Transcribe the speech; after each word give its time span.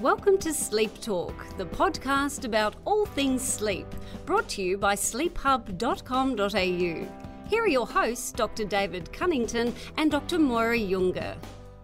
Welcome 0.00 0.36
to 0.38 0.52
Sleep 0.52 1.00
Talk, 1.00 1.56
the 1.56 1.64
podcast 1.64 2.44
about 2.44 2.74
all 2.84 3.06
things 3.06 3.40
sleep, 3.40 3.86
brought 4.26 4.46
to 4.50 4.60
you 4.60 4.76
by 4.76 4.94
sleephub.com.au. 4.94 7.48
Here 7.48 7.62
are 7.62 7.68
your 7.68 7.86
hosts, 7.86 8.30
Dr. 8.30 8.66
David 8.66 9.10
Cunnington 9.14 9.74
and 9.96 10.10
Dr. 10.10 10.38
Moira 10.38 10.76
Junge. 10.76 11.36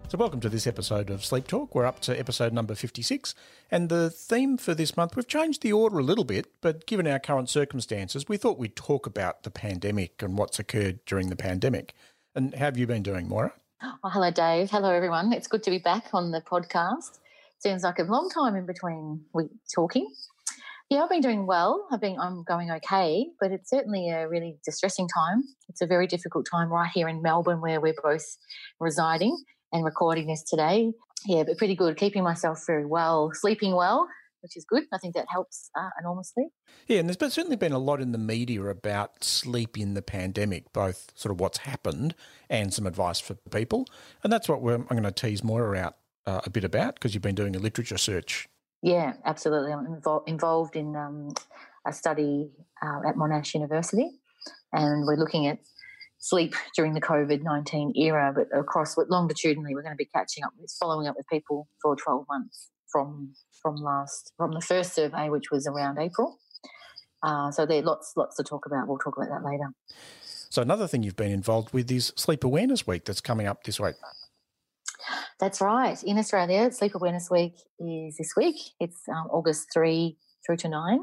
So, 0.09 0.19
welcome 0.19 0.39
to 0.41 0.49
this 0.49 0.67
episode 0.67 1.09
of 1.09 1.25
Sleep 1.25 1.47
Talk. 1.47 1.73
We're 1.73 1.87
up 1.87 2.01
to 2.01 2.15
episode 2.17 2.53
number 2.53 2.75
56. 2.75 3.33
And 3.71 3.89
the 3.89 4.11
theme 4.11 4.57
for 4.57 4.75
this 4.75 4.95
month, 4.95 5.15
we've 5.15 5.27
changed 5.27 5.63
the 5.63 5.73
order 5.73 5.97
a 5.97 6.03
little 6.03 6.23
bit, 6.23 6.51
but 6.61 6.85
given 6.85 7.07
our 7.07 7.17
current 7.17 7.49
circumstances, 7.49 8.29
we 8.29 8.37
thought 8.37 8.59
we'd 8.59 8.75
talk 8.75 9.07
about 9.07 9.41
the 9.41 9.49
pandemic 9.49 10.21
and 10.21 10.37
what's 10.37 10.59
occurred 10.59 10.99
during 11.07 11.31
the 11.31 11.35
pandemic. 11.35 11.95
And 12.35 12.53
how 12.53 12.65
have 12.65 12.77
you 12.77 12.85
been 12.85 13.01
doing, 13.01 13.27
Moira? 13.27 13.53
Oh, 13.81 14.09
hello, 14.09 14.29
Dave. 14.29 14.69
Hello, 14.69 14.91
everyone. 14.91 15.33
It's 15.33 15.47
good 15.47 15.63
to 15.63 15.71
be 15.71 15.79
back 15.79 16.09
on 16.13 16.29
the 16.29 16.41
podcast 16.41 17.17
seems 17.63 17.83
like 17.83 17.97
a 17.97 18.03
long 18.03 18.29
time 18.29 18.55
in 18.55 18.65
between 18.65 19.21
we 19.33 19.45
talking. 19.73 20.13
Yeah, 20.89 21.01
I've 21.01 21.09
been 21.09 21.21
doing 21.21 21.47
well. 21.47 21.87
I've 21.91 22.01
been 22.01 22.19
I'm 22.19 22.43
going 22.43 22.69
okay, 22.69 23.27
but 23.39 23.51
it's 23.51 23.69
certainly 23.69 24.09
a 24.09 24.27
really 24.27 24.57
distressing 24.65 25.07
time. 25.07 25.43
It's 25.69 25.81
a 25.81 25.87
very 25.87 26.05
difficult 26.05 26.45
time 26.51 26.69
right 26.69 26.91
here 26.93 27.07
in 27.07 27.21
Melbourne 27.21 27.61
where 27.61 27.79
we're 27.81 27.95
both 28.03 28.25
residing 28.79 29.35
and 29.71 29.83
recording 29.83 30.27
this 30.27 30.43
today. 30.43 30.91
Yeah, 31.25 31.43
but 31.43 31.57
pretty 31.57 31.75
good. 31.75 31.97
Keeping 31.97 32.23
myself 32.23 32.63
very 32.67 32.85
well, 32.85 33.31
sleeping 33.33 33.73
well, 33.75 34.07
which 34.41 34.57
is 34.57 34.65
good. 34.65 34.83
I 34.93 34.97
think 34.97 35.15
that 35.15 35.25
helps 35.29 35.71
uh, 35.75 35.89
enormously. 35.99 36.49
Yeah, 36.87 36.99
and 36.99 37.07
there's 37.07 37.17
been, 37.17 37.31
certainly 37.31 37.55
been 37.55 37.71
a 37.71 37.79
lot 37.79 38.01
in 38.01 38.11
the 38.11 38.17
media 38.17 38.61
about 38.65 39.23
sleep 39.23 39.79
in 39.79 39.93
the 39.93 40.01
pandemic, 40.01 40.73
both 40.73 41.11
sort 41.15 41.31
of 41.31 41.39
what's 41.39 41.59
happened 41.59 42.13
and 42.49 42.73
some 42.73 42.85
advice 42.85 43.21
for 43.21 43.35
people. 43.35 43.87
And 44.21 44.31
that's 44.33 44.49
what 44.49 44.57
I'm 44.57 44.83
going 44.83 45.03
to 45.03 45.11
tease 45.11 45.45
more 45.45 45.75
out 45.77 45.95
uh, 46.25 46.41
a 46.45 46.49
bit 46.49 46.63
about 46.63 46.95
because 46.95 47.13
you've 47.13 47.23
been 47.23 47.35
doing 47.35 47.55
a 47.55 47.59
literature 47.59 47.97
search. 47.97 48.47
Yeah, 48.81 49.13
absolutely. 49.25 49.71
I'm 49.71 49.85
involved 49.85 50.27
involved 50.27 50.75
in 50.75 50.95
um, 50.95 51.33
a 51.87 51.93
study 51.93 52.51
uh, 52.81 53.07
at 53.07 53.15
Monash 53.15 53.53
University, 53.53 54.11
and 54.71 55.05
we're 55.05 55.15
looking 55.15 55.47
at 55.47 55.59
sleep 56.23 56.55
during 56.75 56.93
the 56.93 57.01
COVID 57.01 57.43
19 57.43 57.93
era, 57.95 58.33
but 58.33 58.47
across 58.57 58.97
longitudinally, 58.97 59.75
we're 59.75 59.81
going 59.81 59.93
to 59.93 59.97
be 59.97 60.09
catching 60.13 60.43
up, 60.43 60.51
with 60.57 60.73
following 60.79 61.07
up 61.07 61.15
with 61.17 61.27
people 61.27 61.67
for 61.81 61.95
12 61.95 62.25
months 62.29 62.69
from 62.91 63.33
from 63.61 63.75
last 63.75 64.33
from 64.37 64.51
the 64.53 64.61
first 64.61 64.93
survey, 64.93 65.29
which 65.29 65.51
was 65.51 65.67
around 65.67 65.97
April. 65.97 66.39
Uh, 67.21 67.51
so 67.51 67.65
there 67.65 67.81
lots 67.81 68.13
lots 68.15 68.35
to 68.37 68.43
talk 68.43 68.65
about. 68.65 68.87
We'll 68.87 68.97
talk 68.97 69.17
about 69.17 69.29
that 69.29 69.45
later. 69.45 69.69
So 70.49 70.61
another 70.61 70.87
thing 70.87 71.03
you've 71.03 71.15
been 71.15 71.31
involved 71.31 71.73
with 71.73 71.89
is 71.89 72.13
Sleep 72.15 72.43
Awareness 72.43 72.85
Week 72.85 73.05
that's 73.05 73.21
coming 73.21 73.47
up 73.47 73.63
this 73.63 73.79
week. 73.79 73.95
That's 75.39 75.61
right. 75.61 76.01
In 76.03 76.17
Australia, 76.17 76.71
Sleep 76.71 76.95
Awareness 76.95 77.29
Week 77.29 77.53
is 77.79 78.17
this 78.17 78.33
week. 78.37 78.55
It's 78.79 79.01
um, 79.09 79.27
August 79.31 79.67
3 79.73 80.17
through 80.45 80.57
to 80.57 80.69
9. 80.69 80.99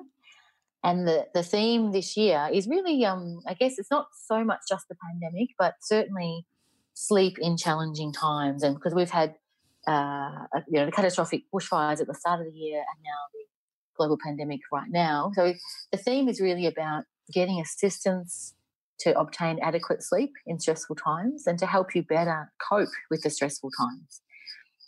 And 0.82 1.06
the, 1.06 1.26
the 1.34 1.42
theme 1.42 1.92
this 1.92 2.16
year 2.16 2.48
is 2.52 2.66
really, 2.66 3.04
um, 3.04 3.40
I 3.46 3.54
guess 3.54 3.78
it's 3.78 3.90
not 3.90 4.06
so 4.26 4.44
much 4.44 4.60
just 4.68 4.88
the 4.88 4.96
pandemic, 5.04 5.50
but 5.58 5.74
certainly 5.82 6.46
sleep 6.94 7.36
in 7.38 7.56
challenging 7.56 8.12
times. 8.12 8.62
And 8.62 8.74
because 8.74 8.94
we've 8.94 9.10
had, 9.10 9.34
uh, 9.86 10.30
you 10.68 10.80
know, 10.80 10.86
the 10.86 10.92
catastrophic 10.92 11.42
bushfires 11.54 12.00
at 12.00 12.06
the 12.06 12.14
start 12.14 12.40
of 12.40 12.46
the 12.46 12.58
year 12.58 12.78
and 12.78 13.02
now 13.04 13.18
the 13.34 13.44
global 13.98 14.18
pandemic 14.22 14.60
right 14.72 14.88
now. 14.90 15.32
So 15.34 15.52
the 15.92 15.98
theme 15.98 16.28
is 16.28 16.40
really 16.40 16.66
about 16.66 17.04
getting 17.32 17.60
assistance 17.60 18.54
to 19.00 19.18
obtain 19.18 19.58
adequate 19.62 20.02
sleep 20.02 20.32
in 20.46 20.58
stressful 20.58 20.96
times 20.96 21.46
and 21.46 21.58
to 21.58 21.66
help 21.66 21.94
you 21.94 22.02
better 22.02 22.52
cope 22.68 22.88
with 23.10 23.22
the 23.22 23.30
stressful 23.30 23.70
times. 23.78 24.20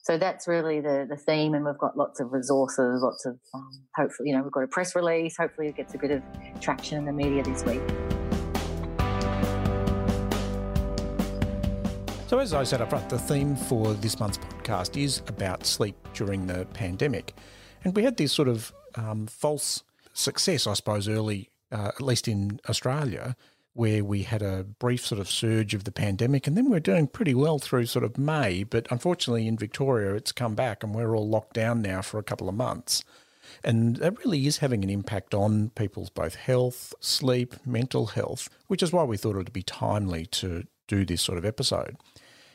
So 0.04 0.18
that's 0.18 0.48
really 0.48 0.80
the, 0.80 1.06
the 1.08 1.16
theme, 1.16 1.54
and 1.54 1.64
we've 1.64 1.78
got 1.78 1.96
lots 1.96 2.18
of 2.18 2.32
resources, 2.32 3.02
lots 3.02 3.24
of 3.24 3.38
um, 3.54 3.70
hopefully, 3.94 4.30
you 4.30 4.36
know, 4.36 4.42
we've 4.42 4.50
got 4.50 4.64
a 4.64 4.66
press 4.66 4.96
release. 4.96 5.36
Hopefully, 5.36 5.68
it 5.68 5.76
gets 5.76 5.94
a 5.94 5.98
bit 5.98 6.10
of 6.10 6.22
traction 6.60 6.98
in 6.98 7.04
the 7.04 7.12
media 7.12 7.44
this 7.44 7.64
week. 7.64 7.82
So, 12.26 12.40
as 12.40 12.52
I 12.52 12.64
said 12.64 12.80
up 12.80 12.90
front, 12.90 13.10
the 13.10 13.18
theme 13.18 13.54
for 13.54 13.94
this 13.94 14.18
month's 14.18 14.38
podcast 14.38 15.00
is 15.00 15.22
about 15.28 15.64
sleep 15.66 15.94
during 16.14 16.46
the 16.48 16.66
pandemic. 16.72 17.34
And 17.84 17.94
we 17.94 18.02
had 18.02 18.16
this 18.16 18.32
sort 18.32 18.48
of 18.48 18.72
um, 18.96 19.28
false 19.28 19.84
success, 20.14 20.66
I 20.66 20.72
suppose, 20.72 21.08
early, 21.08 21.50
uh, 21.70 21.92
at 21.94 22.02
least 22.02 22.26
in 22.26 22.58
Australia, 22.68 23.36
where 23.74 24.04
we 24.04 24.22
had 24.22 24.42
a 24.42 24.64
brief 24.64 25.06
sort 25.06 25.20
of 25.20 25.30
surge 25.30 25.74
of 25.74 25.84
the 25.84 25.92
pandemic 25.92 26.46
and 26.46 26.56
then 26.56 26.68
we're 26.68 26.80
doing 26.80 27.06
pretty 27.06 27.34
well 27.34 27.58
through 27.58 27.86
sort 27.86 28.04
of 28.04 28.18
May. 28.18 28.64
But 28.64 28.86
unfortunately, 28.90 29.46
in 29.46 29.56
Victoria, 29.56 30.14
it's 30.14 30.32
come 30.32 30.54
back 30.54 30.82
and 30.82 30.94
we're 30.94 31.16
all 31.16 31.28
locked 31.28 31.54
down 31.54 31.80
now 31.80 32.02
for 32.02 32.18
a 32.18 32.24
couple 32.24 32.48
of 32.48 32.54
months. 32.54 33.02
And 33.64 33.96
that 33.96 34.18
really 34.18 34.46
is 34.46 34.58
having 34.58 34.84
an 34.84 34.90
impact 34.90 35.34
on 35.34 35.70
people's 35.70 36.10
both 36.10 36.34
health, 36.34 36.94
sleep, 37.00 37.54
mental 37.66 38.06
health, 38.06 38.48
which 38.66 38.82
is 38.82 38.92
why 38.92 39.04
we 39.04 39.16
thought 39.16 39.34
it 39.34 39.38
would 39.38 39.52
be 39.52 39.62
timely 39.62 40.26
to 40.26 40.64
do 40.86 41.04
this 41.04 41.22
sort 41.22 41.38
of 41.38 41.44
episode. 41.44 41.96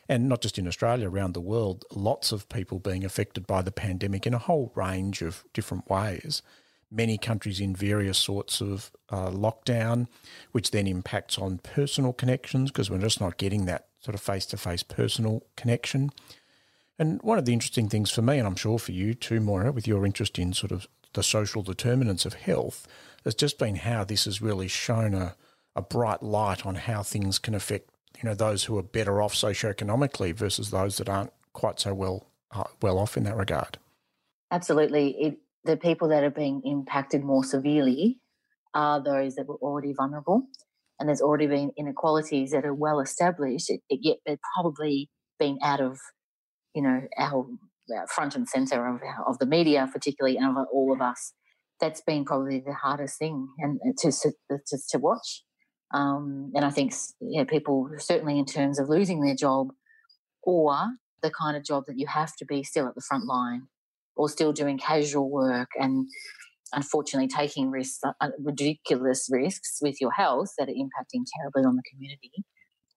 And 0.10 0.30
not 0.30 0.42
just 0.42 0.58
in 0.58 0.68
Australia, 0.68 1.10
around 1.10 1.34
the 1.34 1.42
world, 1.42 1.84
lots 1.92 2.32
of 2.32 2.48
people 2.48 2.80
being 2.80 3.04
affected 3.04 3.46
by 3.46 3.62
the 3.62 3.72
pandemic 3.72 4.26
in 4.26 4.34
a 4.34 4.40
whole 4.40 4.72
range 4.76 5.22
of 5.22 5.44
different 5.54 5.90
ways 5.90 6.42
many 6.90 7.18
countries 7.18 7.60
in 7.60 7.76
various 7.76 8.18
sorts 8.18 8.62
of 8.62 8.92
uh, 9.10 9.30
lockdown, 9.30 10.08
which 10.52 10.72
then 10.72 10.88
impacts 10.88 11.38
on 11.38 11.60
personal 11.60 12.14
connections 12.14 12.72
because 12.72 12.90
we're 12.90 12.98
just 12.98 13.22
not 13.22 13.38
getting 13.38 13.66
that 13.66 13.88
sort 14.00 14.16
of 14.16 14.22
face 14.22 14.46
to 14.48 14.58
face 14.58 14.84
personal 14.84 15.44
connection. 15.56 16.12
And 17.00 17.22
one 17.22 17.38
of 17.38 17.46
the 17.46 17.54
interesting 17.54 17.90
things 17.90 18.10
for 18.10 18.22
me, 18.22 18.38
and 18.38 18.48
I'm 18.48 18.56
sure 18.56 18.80
for 18.80 18.92
you 18.92 19.14
too, 19.14 19.40
Moira, 19.40 19.72
with 19.72 19.88
your 19.88 20.06
interest 20.06 20.40
in 20.40 20.54
sort 20.54 20.72
of 20.72 20.88
the 21.14 21.24
social 21.24 21.62
determinants 21.62 22.26
of 22.26 22.34
health, 22.34 22.88
has 23.24 23.36
just 23.36 23.60
been 23.60 23.76
how 23.76 24.04
this 24.04 24.26
has 24.26 24.42
really 24.42 24.68
shown 24.68 25.14
a, 25.14 25.36
a 25.76 25.82
bright 25.82 26.24
light 26.24 26.66
on 26.66 26.76
how 26.76 27.04
things 27.04 27.38
can 27.40 27.54
affect 27.54 27.90
you 28.22 28.30
know 28.30 28.36
those 28.36 28.64
who 28.64 28.78
are 28.78 28.84
better 28.84 29.22
off 29.22 29.34
socioeconomically 29.34 30.34
versus 30.34 30.72
those 30.72 30.98
that 30.98 31.10
aren't 31.10 31.32
quite 31.54 31.80
so 31.80 31.94
well 31.94 32.26
uh, 32.52 32.64
well 32.82 32.98
off 32.98 33.18
in 33.18 33.24
that 33.24 33.36
regard. 33.36 33.78
Absolutely, 34.52 35.10
it 35.22 35.38
the 35.68 35.78
people 35.78 36.08
that 36.08 36.24
are 36.24 36.32
being 36.32 36.62
impacted 36.66 37.24
more 37.24 37.44
severely 37.44 38.20
are 38.74 39.04
those 39.04 39.36
that 39.36 39.48
were 39.48 39.58
already 39.58 39.94
vulnerable. 39.94 40.44
And 41.00 41.08
there's 41.08 41.22
already 41.22 41.46
been 41.46 41.72
inequalities 41.78 42.52
that 42.52 42.66
are 42.66 42.74
well 42.74 43.00
established, 43.00 43.72
yet 43.90 44.18
they're 44.26 44.40
probably 44.56 45.10
been 45.38 45.60
out 45.64 45.82
of, 45.82 46.00
you 46.74 46.82
know, 46.82 47.02
our, 47.20 47.46
our 47.96 48.08
front 48.08 48.36
and 48.36 48.50
center 48.50 48.88
of, 48.88 49.02
our, 49.04 49.26
of 49.28 49.38
the 49.38 49.46
media, 49.46 49.88
particularly, 49.92 50.38
and 50.38 50.58
of 50.58 50.66
all 50.74 50.92
of 50.92 51.02
us. 51.02 51.34
That's 51.80 52.02
been 52.02 52.26
probably 52.26 52.60
the 52.60 52.74
hardest 52.74 53.20
thing 53.20 53.50
and 53.60 53.80
to, 54.00 54.12
to, 54.12 54.78
to 54.90 54.98
watch. 54.98 55.44
Um, 55.94 56.52
and 56.56 56.66
I 56.66 56.72
think 56.72 56.94
people, 57.48 57.90
certainly 57.98 58.40
in 58.40 58.46
terms 58.46 58.80
of 58.80 58.90
losing 58.90 59.22
their 59.22 59.36
job 59.36 59.68
or 60.42 60.76
the 61.22 61.30
kind 61.30 61.56
of 61.56 61.64
job 61.64 61.84
that 61.88 62.00
you 62.00 62.08
have 62.08 62.36
to 62.38 62.46
be 62.46 62.64
still 62.64 62.88
at 62.88 62.96
the 62.96 63.02
front 63.02 63.26
line 63.26 63.68
or 64.18 64.30
still 64.30 64.54
doing 64.54 64.78
casual 64.78 65.30
work 65.30 65.70
and 65.80 66.08
unfortunately 66.74 67.28
taking 67.28 67.70
risks, 67.70 68.00
uh, 68.06 68.12
uh, 68.20 68.30
ridiculous 68.40 69.28
risks 69.32 69.80
with 69.82 70.02
your 70.02 70.12
health 70.12 70.50
that 70.58 70.68
are 70.68 70.74
impacting 70.74 71.24
terribly 71.38 71.64
on 71.64 71.76
the 71.76 71.84
community 71.90 72.44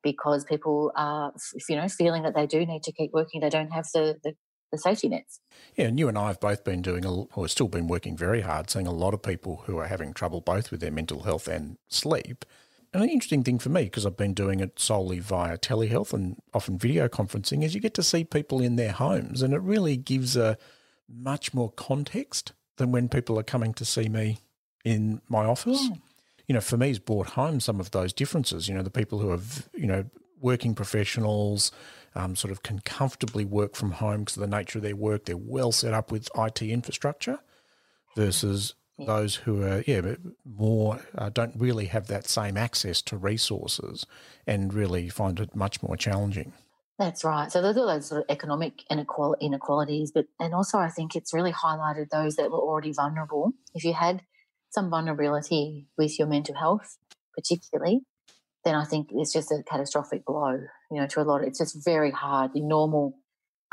because 0.03 0.44
people 0.44 0.92
are, 0.97 1.32
you 1.69 1.76
know, 1.76 1.88
feeling 1.88 2.22
that 2.22 2.34
they 2.34 2.47
do 2.47 2.64
need 2.64 2.82
to 2.82 2.92
keep 2.92 3.10
working. 3.12 3.41
They 3.41 3.50
don't 3.50 3.70
have 3.70 3.86
the, 3.94 4.16
the, 4.25 4.32
the 4.72 4.78
safety 4.78 5.08
nets. 5.08 5.41
Yeah, 5.76 5.86
and 5.86 5.98
you 5.98 6.08
and 6.08 6.19
I 6.19 6.28
have 6.28 6.41
both 6.41 6.64
been 6.64 6.82
doing, 6.82 7.04
a, 7.04 7.12
or 7.12 7.48
still 7.48 7.69
been 7.69 7.87
working 7.87 8.16
very 8.16 8.41
hard, 8.41 8.70
seeing 8.70 8.87
a 8.87 8.92
lot 8.92 9.14
of 9.14 9.22
people 9.22 9.62
who 9.66 9.78
are 9.78 9.87
having 9.87 10.14
trouble 10.14 10.41
both 10.41 10.70
with 10.70 10.81
their 10.81 10.91
mental 10.91 11.22
health 11.22 11.48
and 11.48 11.76
sleep. 11.88 12.44
And 12.92 13.04
an 13.04 13.08
interesting 13.08 13.44
thing 13.44 13.60
for 13.60 13.69
me, 13.69 13.84
because 13.84 14.04
I've 14.04 14.16
been 14.16 14.34
doing 14.34 14.58
it 14.58 14.81
solely 14.81 15.20
via 15.20 15.58
telehealth 15.58 16.12
and 16.12 16.37
often 16.52 16.76
video 16.76 17.06
conferencing, 17.06 17.62
is 17.62 17.75
you 17.75 17.81
get 17.81 17.94
to 17.94 18.02
see 18.02 18.25
people 18.25 18.60
in 18.60 18.75
their 18.76 18.92
homes, 18.92 19.42
and 19.42 19.54
it 19.54 19.60
really 19.60 19.97
gives 19.97 20.37
a 20.37 20.58
much 21.12 21.53
more 21.53 21.71
context 21.72 22.52
than 22.76 22.93
when 22.93 23.08
people 23.08 23.38
are 23.38 23.44
coming 23.44 23.75
to 23.75 23.85
see 23.85 24.08
me 24.08 24.38
in 24.85 25.20
my 25.29 25.44
office. 25.44 25.88
Yeah. 25.88 25.96
You 26.49 26.55
know, 26.55 26.61
for 26.61 26.76
me, 26.76 26.88
has 26.88 26.99
brought 26.99 27.29
home 27.29 27.61
some 27.61 27.79
of 27.79 27.93
those 27.93 28.12
differences. 28.12 28.69
You 28.69 28.75
know, 28.75 28.82
the 28.82 28.90
people 28.90 29.19
who 29.20 29.31
are, 29.31 29.40
you 29.75 29.87
know, 29.87 30.05
working 30.40 30.75
professionals, 30.75 31.70
um, 32.14 32.35
sort 32.35 32.50
of 32.50 32.62
can 32.62 32.81
comfortably 32.81 33.44
work 33.44 33.76
from 33.76 33.93
home 33.93 34.20
because 34.20 34.37
of 34.37 34.40
the 34.40 34.56
nature 34.56 34.79
of 34.79 34.82
their 34.82 34.96
work. 34.96 35.26
They're 35.26 35.37
well 35.37 35.73
set 35.73 35.94
up 35.94 36.11
with 36.11 36.29
IT 36.37 36.62
infrastructure 36.62 37.38
versus 38.17 38.75
yeah. 38.99 39.06
those 39.06 39.37
who 39.37 39.62
are, 39.62 39.85
yeah, 39.87 40.17
more 40.44 41.00
uh, 41.17 41.31
don't 41.31 41.55
really 41.56 41.87
have 41.87 42.08
that 42.08 42.26
same 42.26 42.56
access 42.56 43.00
to 43.02 43.17
resources 43.17 44.06
and 44.46 44.75
really 44.75 45.08
find 45.08 45.38
it 45.38 45.55
much 45.55 45.82
more 45.82 45.96
challenging. 45.96 46.52
That's 47.00 47.25
right. 47.25 47.50
So 47.50 47.62
there's 47.62 47.79
all 47.79 47.87
those 47.87 48.06
sort 48.06 48.20
of 48.20 48.26
economic 48.29 48.85
inequalities, 48.91 50.12
but 50.14 50.26
and 50.38 50.52
also 50.52 50.76
I 50.76 50.91
think 50.91 51.17
it's 51.17 51.32
really 51.32 51.50
highlighted 51.50 52.11
those 52.11 52.37
that 52.37 52.50
were 52.50 52.58
already 52.58 52.93
vulnerable. 52.93 53.52
If 53.75 53.85
you 53.85 53.94
had 53.94 54.20
some 54.69 54.91
vulnerability 54.91 55.88
with 55.97 56.19
your 56.19 56.29
mental 56.29 56.55
health, 56.55 56.99
particularly, 57.35 58.02
then 58.67 58.75
I 58.75 58.85
think 58.85 59.08
it's 59.12 59.32
just 59.32 59.50
a 59.50 59.62
catastrophic 59.67 60.26
blow. 60.26 60.58
You 60.91 61.00
know, 61.00 61.06
to 61.06 61.23
a 61.23 61.25
lot. 61.25 61.41
Of, 61.41 61.49
it's 61.49 61.58
just 61.58 61.82
very 61.82 62.11
hard. 62.11 62.52
The 62.52 62.61
normal 62.61 63.17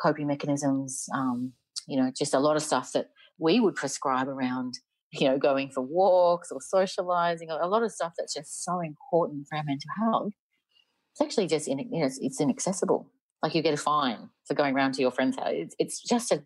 coping 0.02 0.28
mechanisms, 0.28 1.06
um, 1.14 1.52
you 1.86 1.98
know, 1.98 2.10
just 2.18 2.34
a 2.34 2.40
lot 2.40 2.56
of 2.56 2.62
stuff 2.64 2.94
that 2.94 3.10
we 3.38 3.60
would 3.60 3.76
prescribe 3.76 4.30
around, 4.30 4.76
you 5.12 5.28
know, 5.28 5.38
going 5.38 5.70
for 5.70 5.82
walks 5.82 6.50
or 6.50 6.62
socializing, 6.62 7.50
a 7.50 7.68
lot 7.68 7.84
of 7.84 7.92
stuff 7.92 8.14
that's 8.18 8.34
just 8.34 8.64
so 8.64 8.80
important 8.80 9.48
for 9.50 9.58
our 9.58 9.66
mental 9.66 9.90
health. 10.00 10.34
It's 11.12 11.22
actually 11.22 11.48
just, 11.48 11.68
in, 11.68 11.80
you 11.80 12.00
know, 12.00 12.06
it's, 12.06 12.20
it's 12.22 12.40
inaccessible. 12.40 13.12
Like 13.44 13.54
you 13.56 13.62
get 13.62 13.74
a 13.74 13.78
fine 13.78 14.30
for 14.46 14.54
going 14.54 14.76
around 14.76 14.94
to 14.94 15.02
your 15.02 15.12
friend's 15.12 15.38
house. 15.38 15.50
It's, 15.52 15.76
it's 15.80 16.02
just 16.02 16.32
a, 16.32 16.44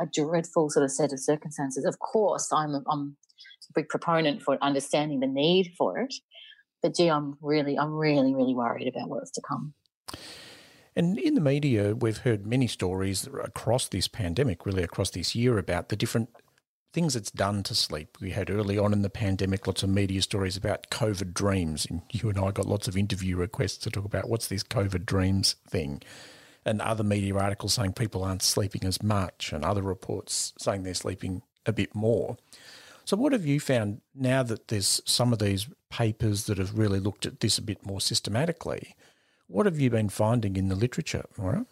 a 0.00 0.06
dreadful 0.12 0.70
sort 0.70 0.84
of 0.84 0.92
set 0.92 1.12
of 1.12 1.20
circumstances. 1.20 1.84
Of 1.84 1.98
course, 1.98 2.52
I'm, 2.52 2.84
I'm 2.88 3.16
a 3.68 3.72
big 3.74 3.88
proponent 3.88 4.42
for 4.42 4.58
understanding 4.62 5.20
the 5.20 5.26
need 5.26 5.72
for 5.76 5.98
it. 5.98 6.14
But 6.82 6.94
gee, 6.94 7.10
I'm 7.10 7.36
really, 7.42 7.78
I'm 7.78 7.92
really, 7.92 8.34
really 8.34 8.54
worried 8.54 8.88
about 8.88 9.08
what's 9.08 9.32
to 9.32 9.42
come. 9.46 9.74
And 10.94 11.18
in 11.18 11.34
the 11.34 11.40
media, 11.40 11.94
we've 11.94 12.18
heard 12.18 12.46
many 12.46 12.66
stories 12.66 13.26
across 13.26 13.88
this 13.88 14.08
pandemic, 14.08 14.66
really 14.66 14.82
across 14.82 15.10
this 15.10 15.34
year, 15.34 15.58
about 15.58 15.90
the 15.90 15.96
different 15.96 16.30
things 16.92 17.14
it's 17.14 17.30
done 17.30 17.62
to 17.64 17.74
sleep. 17.74 18.18
We 18.20 18.30
had 18.30 18.50
early 18.50 18.78
on 18.78 18.92
in 18.92 19.02
the 19.02 19.10
pandemic 19.10 19.66
lots 19.66 19.82
of 19.82 19.90
media 19.90 20.22
stories 20.22 20.56
about 20.56 20.90
COVID 20.90 21.34
dreams, 21.34 21.86
and 21.88 22.02
you 22.10 22.28
and 22.28 22.38
I 22.38 22.50
got 22.50 22.66
lots 22.66 22.88
of 22.88 22.96
interview 22.96 23.36
requests 23.36 23.78
to 23.78 23.90
talk 23.90 24.04
about 24.04 24.28
what's 24.28 24.48
this 24.48 24.62
COVID 24.62 25.04
dreams 25.04 25.56
thing. 25.68 26.02
And 26.64 26.80
other 26.80 27.04
media 27.04 27.34
articles 27.34 27.74
saying 27.74 27.94
people 27.94 28.24
aren't 28.24 28.42
sleeping 28.42 28.84
as 28.84 29.02
much, 29.02 29.52
and 29.52 29.64
other 29.64 29.82
reports 29.82 30.52
saying 30.58 30.82
they're 30.82 30.94
sleeping 30.94 31.42
a 31.66 31.72
bit 31.72 31.94
more. 31.94 32.36
So, 33.04 33.16
what 33.16 33.32
have 33.32 33.46
you 33.46 33.58
found 33.60 34.00
now 34.14 34.42
that 34.42 34.68
there's 34.68 35.00
some 35.06 35.32
of 35.32 35.38
these 35.38 35.66
papers 35.88 36.44
that 36.44 36.58
have 36.58 36.76
really 36.78 37.00
looked 37.00 37.24
at 37.24 37.40
this 37.40 37.58
a 37.58 37.62
bit 37.62 37.86
more 37.86 38.00
systematically? 38.00 38.94
What 39.46 39.64
have 39.64 39.80
you 39.80 39.88
been 39.88 40.10
finding 40.10 40.56
in 40.56 40.68
the 40.68 40.74
literature, 40.74 41.24
Moira? 41.38 41.64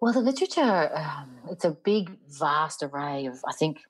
Well, 0.00 0.12
the 0.12 0.18
literature, 0.18 0.90
um, 0.96 1.30
it's 1.48 1.64
a 1.64 1.70
big, 1.70 2.10
vast 2.28 2.82
array 2.82 3.26
of, 3.26 3.38
I 3.46 3.52
think, 3.52 3.82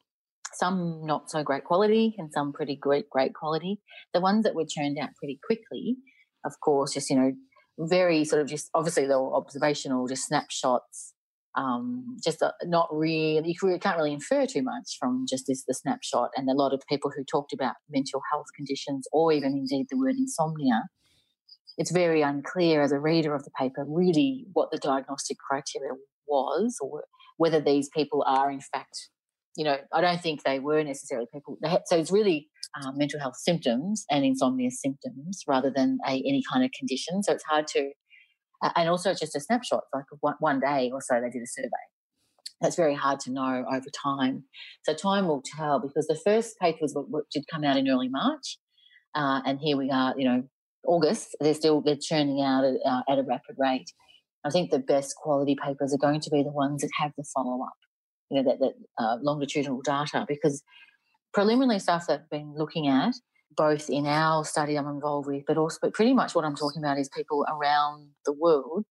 some 0.55 1.03
not 1.05 1.31
so 1.31 1.43
great 1.43 1.65
quality 1.65 2.15
and 2.19 2.31
some 2.33 2.53
pretty 2.53 2.77
great, 2.77 3.09
great 3.11 3.35
quality. 3.35 3.81
The 4.13 4.21
ones 4.21 4.45
that 4.45 4.55
were 4.55 4.67
churned 4.69 4.99
out 4.99 5.11
pretty 5.17 5.39
quickly, 5.45 5.97
of 6.45 6.53
course, 6.61 6.93
just, 6.95 7.11
you 7.11 7.17
know, 7.17 7.33
very 7.79 8.25
sort 8.25 8.43
of 8.43 8.49
just 8.49 8.69
obviously 8.75 9.07
they 9.07 9.15
were 9.15 9.35
observational, 9.35 10.07
just 10.07 10.27
snapshots, 10.27 11.15
um, 11.57 12.17
just 12.23 12.43
uh, 12.43 12.53
not 12.65 12.89
really, 12.93 13.57
you 13.63 13.79
can't 13.79 13.97
really 13.97 14.13
infer 14.13 14.47
too 14.47 14.63
much 14.63 14.97
from 14.99 15.25
just 15.29 15.47
this 15.47 15.65
the 15.67 15.75
snapshot. 15.75 16.31
And 16.37 16.49
a 16.49 16.55
lot 16.55 16.73
of 16.73 16.83
people 16.89 17.11
who 17.15 17.25
talked 17.25 17.53
about 17.53 17.77
mental 17.91 18.23
health 18.33 18.47
conditions 18.55 19.07
or 19.13 19.33
even 19.33 19.53
indeed 19.53 19.87
the 19.91 19.99
word 19.99 20.17
insomnia 20.17 20.85
it's 21.79 21.91
very 21.91 22.23
unclear 22.23 22.83
as 22.83 22.93
a 22.93 22.99
reader 22.99 23.35
of 23.35 23.45
the 23.45 23.51
paper 23.59 23.85
really 23.87 24.45
what 24.53 24.71
the 24.71 24.79
diagnostic 24.79 25.39
criteria 25.39 25.93
was 26.27 26.77
or 26.81 27.05
whether 27.37 27.61
these 27.61 27.89
people 27.95 28.25
are 28.27 28.51
in 28.51 28.61
fact 28.61 29.09
you 29.57 29.65
know 29.65 29.77
i 29.93 30.01
don't 30.01 30.21
think 30.21 30.43
they 30.43 30.59
were 30.59 30.83
necessarily 30.83 31.27
people 31.33 31.57
had, 31.65 31.83
so 31.87 31.97
it's 31.97 32.11
really 32.11 32.49
um, 32.83 32.97
mental 32.97 33.21
health 33.21 33.37
symptoms 33.37 34.05
and 34.11 34.25
insomnia 34.25 34.71
symptoms 34.71 35.43
rather 35.47 35.71
than 35.75 35.99
a, 36.07 36.13
any 36.13 36.43
kind 36.51 36.65
of 36.65 36.71
condition 36.79 37.23
so 37.23 37.33
it's 37.33 37.45
hard 37.45 37.67
to 37.67 37.91
uh, 38.63 38.71
and 38.77 38.89
also 38.89 39.11
it's 39.11 39.21
just 39.21 39.37
a 39.37 39.41
snapshot 39.41 39.83
like 39.93 40.05
one, 40.21 40.37
one 40.39 40.61
day 40.61 40.91
or 40.93 41.01
so 41.01 41.21
they 41.21 41.31
did 41.31 41.43
a 41.43 41.47
survey. 41.47 41.69
That's 42.61 42.77
very 42.77 42.95
hard 42.95 43.19
to 43.21 43.33
know 43.33 43.65
over 43.69 43.87
time. 44.05 44.45
So 44.85 44.95
time 44.95 45.27
will 45.27 45.43
tell 45.45 45.81
because 45.81 46.07
the 46.07 46.19
first 46.25 46.57
papers 46.61 46.95
did 47.33 47.45
come 47.51 47.65
out 47.65 47.77
in 47.77 47.89
early 47.89 48.09
march 48.09 48.59
uh, 49.17 49.41
and 49.45 49.59
here 49.61 49.77
we 49.77 49.91
are 49.91 50.15
you 50.17 50.25
know 50.25 50.45
August, 50.87 51.37
they're 51.41 51.55
still 51.55 51.81
they're 51.81 51.97
churning 52.01 52.41
out 52.41 52.65
at, 52.65 52.75
uh, 52.85 53.03
at 53.09 53.19
a 53.19 53.23
rapid 53.23 53.57
rate. 53.59 53.91
I 54.45 54.51
think 54.51 54.71
the 54.71 54.81
best 54.81 55.15
quality 55.17 55.57
papers 55.61 55.95
are 55.95 55.99
going 55.99 56.21
to 56.21 56.31
be 56.31 56.43
the 56.43 56.51
ones 56.51 56.83
that 56.83 56.91
have 56.99 57.13
the 57.17 57.25
follow 57.33 57.63
up, 57.63 57.77
you 58.33 58.43
know, 58.43 58.51
that, 58.51 58.61
that 58.61 58.73
uh, 58.99 59.17
longitudinal 59.21 59.83
data, 59.83 60.25
because 60.27 60.63
preliminary 61.35 61.79
stuff 61.79 62.07
that 62.07 62.21
I've 62.21 62.31
been 62.31 62.55
looking 62.57 62.89
at, 62.89 63.15
both 63.55 63.91
in 63.91 64.07
our 64.07 64.45
study 64.45 64.77
I'm 64.77 64.89
involved 64.89 65.27
with, 65.27 65.45
but 65.47 65.59
also, 65.59 65.79
but 65.83 65.93
pretty 65.93 66.15
much 66.15 66.35
what 66.35 66.45
I'm 66.45 66.57
talking 66.57 66.83
about 66.83 66.99
is 66.99 67.11
people 67.15 67.45
around 67.49 68.09
the 68.25 68.33
world, 68.33 68.85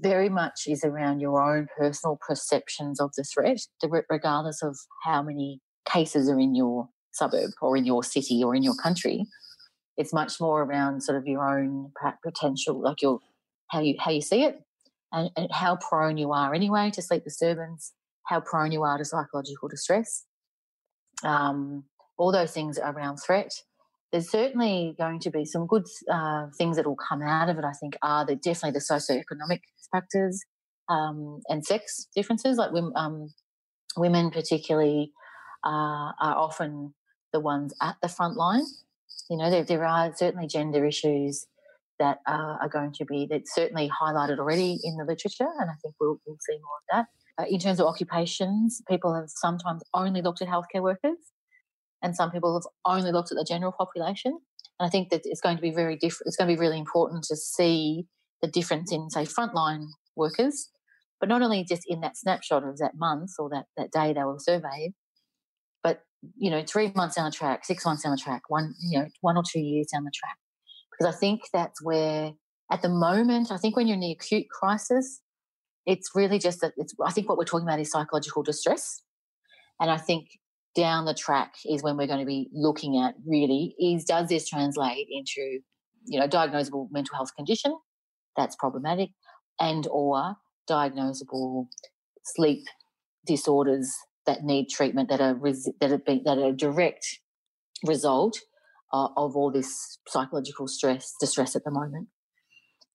very 0.00 0.28
much 0.28 0.62
is 0.66 0.82
around 0.82 1.20
your 1.20 1.40
own 1.40 1.68
personal 1.78 2.18
perceptions 2.26 3.00
of 3.00 3.12
the 3.16 3.22
threat, 3.22 3.60
regardless 4.08 4.62
of 4.62 4.76
how 5.04 5.22
many 5.22 5.60
cases 5.88 6.28
are 6.28 6.38
in 6.38 6.54
your 6.54 6.88
suburb 7.12 7.50
or 7.62 7.76
in 7.76 7.84
your 7.84 8.02
city 8.02 8.42
or 8.42 8.54
in 8.54 8.62
your 8.62 8.74
country. 8.74 9.24
It's 9.96 10.12
much 10.12 10.40
more 10.40 10.62
around 10.62 11.02
sort 11.02 11.18
of 11.18 11.26
your 11.26 11.46
own 11.48 11.92
potential, 12.24 12.80
like 12.80 13.02
your 13.02 13.20
how 13.68 13.80
you 13.80 13.94
how 14.00 14.10
you 14.10 14.20
see 14.20 14.42
it, 14.44 14.60
and, 15.12 15.30
and 15.36 15.48
how 15.52 15.76
prone 15.76 16.16
you 16.16 16.32
are 16.32 16.54
anyway 16.54 16.90
to 16.94 17.02
sleep 17.02 17.24
disturbance, 17.24 17.92
how 18.30 18.40
prone 18.40 18.72
you 18.72 18.82
are 18.82 18.96
to 18.96 19.04
psychological 19.04 19.68
distress, 19.68 20.24
um, 21.24 21.84
all 22.16 22.32
those 22.32 22.52
things 22.52 22.78
around 22.78 23.18
threat. 23.18 23.50
There's 24.12 24.30
certainly 24.30 24.94
going 24.98 25.20
to 25.20 25.30
be 25.30 25.44
some 25.44 25.66
good 25.66 25.84
uh, 26.10 26.46
things 26.56 26.76
that 26.76 26.86
will 26.86 26.96
come 26.96 27.22
out 27.22 27.48
of 27.48 27.58
it. 27.58 27.64
I 27.64 27.72
think 27.72 27.96
are 28.02 28.24
the 28.24 28.36
definitely 28.36 28.72
the 28.72 28.94
socioeconomic 28.94 29.60
factors 29.92 30.40
um, 30.88 31.40
and 31.48 31.64
sex 31.64 32.08
differences. 32.16 32.56
Like 32.56 32.72
women, 32.72 32.92
um, 32.96 33.28
women 33.96 34.30
particularly 34.30 35.12
uh, 35.64 36.16
are 36.18 36.36
often 36.36 36.94
the 37.32 37.40
ones 37.40 37.74
at 37.82 37.96
the 38.02 38.08
front 38.08 38.36
line 38.36 38.64
you 39.30 39.36
know, 39.36 39.48
there, 39.48 39.62
there 39.62 39.84
are 39.86 40.12
certainly 40.14 40.48
gender 40.48 40.84
issues 40.84 41.46
that 42.00 42.18
uh, 42.26 42.56
are 42.60 42.68
going 42.68 42.92
to 42.94 43.04
be 43.04 43.28
that's 43.30 43.54
certainly 43.54 43.88
highlighted 43.88 44.38
already 44.38 44.78
in 44.82 44.96
the 44.96 45.04
literature, 45.04 45.48
and 45.60 45.70
I 45.70 45.74
think 45.80 45.94
we'll, 46.00 46.20
we'll 46.26 46.38
see 46.40 46.58
more 46.58 46.78
of 46.78 47.06
that. 47.06 47.06
Uh, 47.40 47.44
in 47.48 47.58
terms 47.58 47.80
of 47.80 47.86
occupations, 47.86 48.82
people 48.88 49.14
have 49.14 49.28
sometimes 49.28 49.82
only 49.94 50.20
looked 50.20 50.42
at 50.42 50.48
healthcare 50.48 50.82
workers, 50.82 51.16
and 52.02 52.14
some 52.14 52.30
people 52.30 52.54
have 52.54 52.68
only 52.84 53.12
looked 53.12 53.30
at 53.30 53.36
the 53.36 53.46
general 53.48 53.72
population. 53.72 54.38
And 54.78 54.86
I 54.86 54.90
think 54.90 55.10
that 55.10 55.22
it's 55.24 55.40
going 55.40 55.56
to 55.56 55.62
be 55.62 55.70
very 55.70 55.96
different. 55.96 56.26
It's 56.26 56.36
going 56.36 56.48
to 56.48 56.54
be 56.54 56.60
really 56.60 56.78
important 56.78 57.24
to 57.24 57.36
see 57.36 58.06
the 58.42 58.48
difference 58.48 58.92
in, 58.92 59.08
say, 59.10 59.24
frontline 59.24 59.86
workers, 60.16 60.68
but 61.18 61.28
not 61.28 61.40
only 61.40 61.64
just 61.64 61.82
in 61.86 62.00
that 62.00 62.16
snapshot 62.16 62.64
of 62.64 62.78
that 62.78 62.92
month 62.96 63.30
or 63.38 63.48
that, 63.50 63.66
that 63.76 63.90
day 63.90 64.12
they 64.12 64.24
were 64.24 64.38
surveyed, 64.38 64.92
but 65.82 66.02
you 66.36 66.50
know, 66.50 66.62
three 66.66 66.92
months 66.94 67.16
down 67.16 67.26
the 67.26 67.30
track, 67.30 67.64
six 67.64 67.84
months 67.84 68.02
down 68.02 68.12
the 68.12 68.18
track, 68.18 68.42
one, 68.48 68.74
you 68.80 68.98
know, 68.98 69.06
one 69.20 69.36
or 69.36 69.42
two 69.50 69.60
years 69.60 69.86
down 69.92 70.04
the 70.04 70.12
track. 70.14 70.36
Because 70.90 71.14
I 71.14 71.18
think 71.18 71.42
that's 71.52 71.82
where, 71.82 72.32
at 72.70 72.82
the 72.82 72.90
moment, 72.90 73.50
I 73.50 73.56
think 73.56 73.76
when 73.76 73.86
you're 73.86 73.94
in 73.94 74.00
the 74.00 74.12
acute 74.12 74.46
crisis, 74.50 75.22
it's 75.90 76.10
really 76.14 76.38
just 76.38 76.60
that 76.60 76.72
it's, 76.76 76.94
I 77.04 77.10
think 77.10 77.28
what 77.28 77.36
we're 77.36 77.44
talking 77.44 77.66
about 77.66 77.80
is 77.80 77.90
psychological 77.90 78.42
distress. 78.42 79.02
And 79.80 79.90
I 79.90 79.96
think 79.96 80.28
down 80.76 81.04
the 81.04 81.14
track 81.14 81.54
is 81.64 81.82
when 81.82 81.96
we're 81.96 82.06
going 82.06 82.20
to 82.20 82.26
be 82.26 82.48
looking 82.52 82.96
at 82.96 83.14
really 83.26 83.74
is 83.80 84.04
does 84.04 84.28
this 84.28 84.48
translate 84.48 85.08
into, 85.10 85.60
you 86.06 86.20
know, 86.20 86.28
diagnosable 86.28 86.88
mental 86.92 87.16
health 87.16 87.34
condition? 87.34 87.76
That's 88.36 88.54
problematic. 88.54 89.10
And 89.58 89.88
or 89.90 90.36
diagnosable 90.70 91.66
sleep 92.24 92.64
disorders 93.26 93.92
that 94.26 94.44
need 94.44 94.68
treatment 94.68 95.08
that 95.08 95.20
are 95.20 95.34
res- 95.34 95.70
that 95.80 95.90
have 95.90 96.04
been 96.04 96.22
that 96.24 96.38
are 96.38 96.50
a 96.50 96.52
direct 96.52 97.18
result 97.84 98.38
uh, 98.92 99.08
of 99.16 99.36
all 99.36 99.50
this 99.50 99.98
psychological 100.06 100.68
stress 100.68 101.14
distress 101.18 101.56
at 101.56 101.64
the 101.64 101.70
moment. 101.70 102.08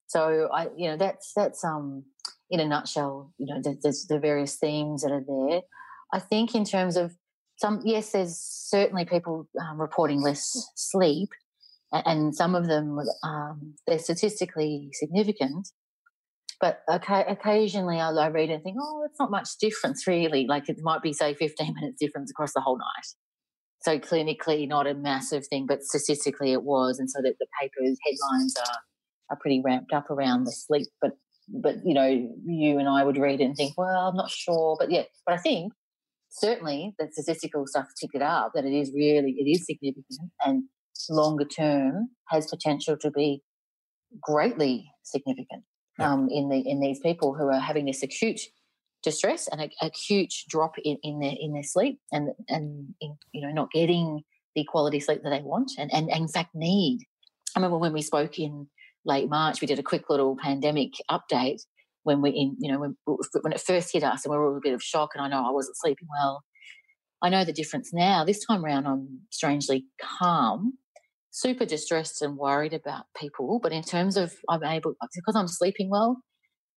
So 0.07 0.47
I, 0.53 0.67
you 0.77 0.89
know, 0.89 0.97
that's 0.97 1.33
that's 1.35 1.63
um 1.63 2.05
in 2.49 2.59
a 2.59 2.65
nutshell. 2.65 3.33
You 3.37 3.47
know, 3.47 3.75
there's 3.81 4.05
the 4.07 4.19
various 4.19 4.55
themes 4.55 5.03
that 5.03 5.11
are 5.11 5.23
there. 5.25 5.61
I 6.13 6.19
think 6.19 6.55
in 6.55 6.65
terms 6.65 6.95
of 6.97 7.15
some, 7.57 7.81
yes, 7.83 8.11
there's 8.11 8.37
certainly 8.37 9.05
people 9.05 9.47
um, 9.61 9.79
reporting 9.79 10.21
less 10.21 10.69
sleep, 10.75 11.29
and 11.91 12.35
some 12.35 12.55
of 12.55 12.67
them 12.67 12.99
um, 13.23 13.75
they're 13.87 13.99
statistically 13.99 14.89
significant. 14.93 15.69
But 16.61 16.81
occasionally 16.87 17.99
I 17.99 18.27
read 18.27 18.49
and 18.49 18.63
think, 18.63 18.77
oh, 18.79 19.03
it's 19.05 19.19
not 19.19 19.29
much 19.29 19.57
difference 19.59 20.07
really. 20.07 20.45
Like 20.47 20.69
it 20.69 20.77
might 20.81 21.01
be, 21.01 21.13
say, 21.13 21.33
15 21.33 21.73
minutes 21.81 21.99
difference 21.99 22.31
across 22.31 22.53
the 22.53 22.61
whole 22.61 22.77
night. 22.77 23.07
So 23.81 23.99
clinically, 23.99 24.67
not 24.67 24.87
a 24.87 24.95
massive 24.95 25.45
thing, 25.47 25.67
but 25.67 25.83
statistically 25.83 26.53
it 26.53 26.63
was. 26.63 26.97
And 26.97 27.09
so 27.09 27.21
that 27.21 27.35
the 27.39 27.47
paper's 27.61 27.99
headlines 28.03 28.55
are, 28.57 28.79
are 29.29 29.37
pretty 29.39 29.61
ramped 29.63 29.93
up 29.93 30.09
around 30.09 30.45
the 30.45 30.51
sleep. 30.51 30.87
But, 31.01 31.11
but, 31.47 31.75
you 31.85 31.93
know, 31.93 32.07
you 32.45 32.79
and 32.79 32.87
I 32.87 33.03
would 33.03 33.17
read 33.17 33.41
it 33.41 33.45
and 33.45 33.55
think, 33.55 33.73
well, 33.77 34.07
I'm 34.07 34.15
not 34.15 34.31
sure. 34.31 34.75
But 34.79 34.91
yeah, 34.91 35.03
but 35.25 35.35
I 35.35 35.37
think 35.37 35.73
certainly 36.29 36.93
the 36.97 37.07
statistical 37.11 37.65
stuff 37.67 37.87
ticked 37.99 38.15
it 38.15 38.21
up 38.21 38.51
that 38.55 38.65
it 38.65 38.73
is 38.73 38.91
really, 38.95 39.35
it 39.37 39.49
is 39.49 39.65
significant 39.65 40.31
and 40.43 40.63
longer 41.09 41.45
term 41.45 42.09
has 42.29 42.47
potential 42.47 42.97
to 42.97 43.11
be 43.11 43.41
greatly 44.21 44.89
significant 45.03 45.63
um, 45.99 46.27
in 46.29 46.49
the 46.49 46.57
in 46.57 46.79
these 46.79 46.99
people 46.99 47.35
who 47.35 47.47
are 47.47 47.59
having 47.59 47.85
this 47.85 48.03
acute 48.03 48.39
distress 49.03 49.47
and 49.47 49.61
a, 49.61 49.69
acute 49.81 50.33
drop 50.49 50.73
in, 50.83 50.97
in 51.03 51.19
their 51.19 51.35
in 51.39 51.53
their 51.53 51.63
sleep 51.63 51.99
and 52.11 52.29
and 52.49 52.93
in, 53.01 53.15
you 53.33 53.45
know 53.45 53.53
not 53.53 53.71
getting 53.71 54.21
the 54.55 54.63
quality 54.63 54.99
sleep 54.99 55.21
that 55.23 55.29
they 55.29 55.41
want 55.41 55.71
and, 55.77 55.93
and, 55.93 56.09
and 56.09 56.21
in 56.21 56.27
fact 56.27 56.49
need. 56.53 56.99
I 57.55 57.59
remember 57.59 57.77
when 57.77 57.93
we 57.93 58.01
spoke 58.01 58.39
in 58.39 58.67
late 59.05 59.29
March, 59.29 59.61
we 59.61 59.67
did 59.67 59.79
a 59.79 59.83
quick 59.83 60.09
little 60.09 60.35
pandemic 60.41 60.93
update, 61.09 61.61
when 62.05 62.21
we 62.21 62.29
in 62.29 62.55
you 62.59 62.71
know 62.71 62.79
when 62.79 62.95
when 63.41 63.51
it 63.51 63.59
first 63.59 63.91
hit 63.91 64.03
us 64.03 64.23
and 64.23 64.31
we 64.31 64.37
were 64.37 64.51
all 64.51 64.57
a 64.57 64.61
bit 64.63 64.73
of 64.73 64.81
shock 64.81 65.11
and 65.13 65.23
I 65.23 65.27
know 65.27 65.45
I 65.45 65.51
wasn't 65.51 65.77
sleeping 65.77 66.07
well. 66.09 66.43
I 67.21 67.29
know 67.29 67.43
the 67.43 67.53
difference 67.53 67.91
now. 67.91 68.23
This 68.23 68.45
time 68.45 68.63
around, 68.63 68.85
I'm 68.85 69.21
strangely 69.31 69.85
calm, 69.99 70.77
super 71.31 71.65
distressed 71.65 72.21
and 72.21 72.37
worried 72.37 72.73
about 72.73 73.05
people. 73.19 73.59
But 73.61 73.71
in 73.71 73.81
terms 73.81 74.17
of 74.17 74.35
I'm 74.47 74.63
able 74.63 74.93
because 75.15 75.35
I'm 75.35 75.47
sleeping 75.47 75.89
well, 75.89 76.17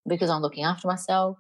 because 0.09 0.31
I'm 0.31 0.41
looking 0.41 0.65
after 0.65 0.89
myself, 0.89 1.37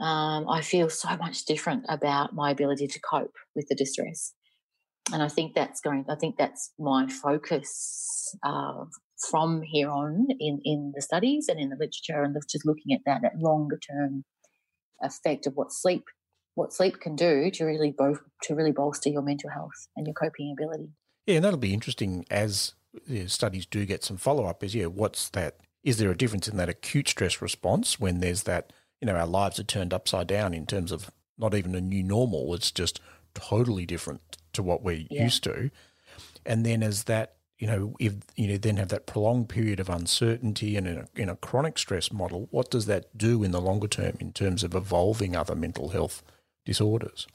um, 0.00 0.48
I 0.48 0.62
feel 0.62 0.88
so 0.88 1.14
much 1.18 1.44
different 1.44 1.84
about 1.88 2.34
my 2.34 2.50
ability 2.50 2.86
to 2.86 3.00
cope 3.00 3.34
with 3.54 3.66
the 3.68 3.74
distress. 3.74 4.32
And 5.12 5.22
I 5.22 5.28
think 5.28 5.54
that's 5.54 5.82
going. 5.82 6.06
I 6.08 6.14
think 6.14 6.38
that's 6.38 6.72
my 6.78 7.06
focus 7.06 8.34
uh, 8.42 8.84
from 9.28 9.62
here 9.62 9.90
on 9.90 10.28
in, 10.38 10.60
in 10.64 10.92
the 10.94 11.02
studies 11.02 11.48
and 11.48 11.60
in 11.60 11.70
the 11.70 11.76
literature 11.76 12.22
and 12.22 12.34
just 12.48 12.66
looking 12.66 12.92
at 12.92 13.00
that, 13.06 13.22
that 13.22 13.38
longer 13.38 13.78
term 13.78 14.24
effect 15.02 15.46
of 15.46 15.54
what 15.54 15.72
sleep 15.72 16.04
what 16.54 16.72
sleep 16.72 17.00
can 17.00 17.16
do 17.16 17.50
to 17.50 17.64
really 17.64 17.94
both 17.96 18.20
to 18.42 18.54
really 18.54 18.72
bolster 18.72 19.08
your 19.08 19.22
mental 19.22 19.50
health 19.50 19.88
and 19.96 20.06
your 20.06 20.14
coping 20.14 20.54
ability. 20.58 20.90
Yeah, 21.26 21.36
and 21.36 21.44
that'll 21.44 21.58
be 21.58 21.74
interesting 21.74 22.26
as 22.30 22.74
the 23.06 23.28
studies 23.28 23.66
do 23.66 23.86
get 23.86 24.04
some 24.04 24.16
follow 24.16 24.46
up. 24.46 24.64
Is 24.64 24.74
yeah, 24.74 24.86
what's 24.86 25.28
that? 25.30 25.56
Is 25.84 25.98
there 25.98 26.10
a 26.10 26.16
difference 26.16 26.48
in 26.48 26.56
that 26.56 26.68
acute 26.68 27.08
stress 27.08 27.40
response 27.40 28.00
when 28.00 28.20
there's 28.20 28.42
that? 28.44 28.72
You 29.00 29.06
know, 29.06 29.16
our 29.16 29.26
lives 29.26 29.58
are 29.58 29.64
turned 29.64 29.94
upside 29.94 30.26
down 30.26 30.52
in 30.52 30.66
terms 30.66 30.92
of 30.92 31.10
not 31.38 31.54
even 31.54 31.74
a 31.74 31.80
new 31.80 32.02
normal. 32.02 32.54
It's 32.54 32.70
just 32.70 33.00
totally 33.34 33.86
different 33.86 34.36
to 34.52 34.62
what 34.62 34.82
we're 34.82 35.06
yeah. 35.08 35.24
used 35.24 35.42
to. 35.44 35.70
And 36.44 36.66
then 36.66 36.82
as 36.82 37.04
that 37.04 37.36
you 37.60 37.66
know, 37.66 37.94
if 38.00 38.14
you 38.36 38.48
know, 38.48 38.56
then 38.56 38.78
have 38.78 38.88
that 38.88 39.06
prolonged 39.06 39.50
period 39.50 39.80
of 39.80 39.90
uncertainty 39.90 40.76
and 40.76 40.86
in 40.86 40.98
a, 40.98 41.08
in 41.14 41.28
a 41.28 41.36
chronic 41.36 41.78
stress 41.78 42.10
model, 42.10 42.48
what 42.50 42.70
does 42.70 42.86
that 42.86 43.16
do 43.16 43.44
in 43.44 43.50
the 43.50 43.60
longer 43.60 43.86
term 43.86 44.16
in 44.18 44.32
terms 44.32 44.64
of 44.64 44.74
evolving 44.74 45.36
other 45.36 45.54
mental 45.54 45.90
health 45.90 46.22
disorders? 46.64 47.26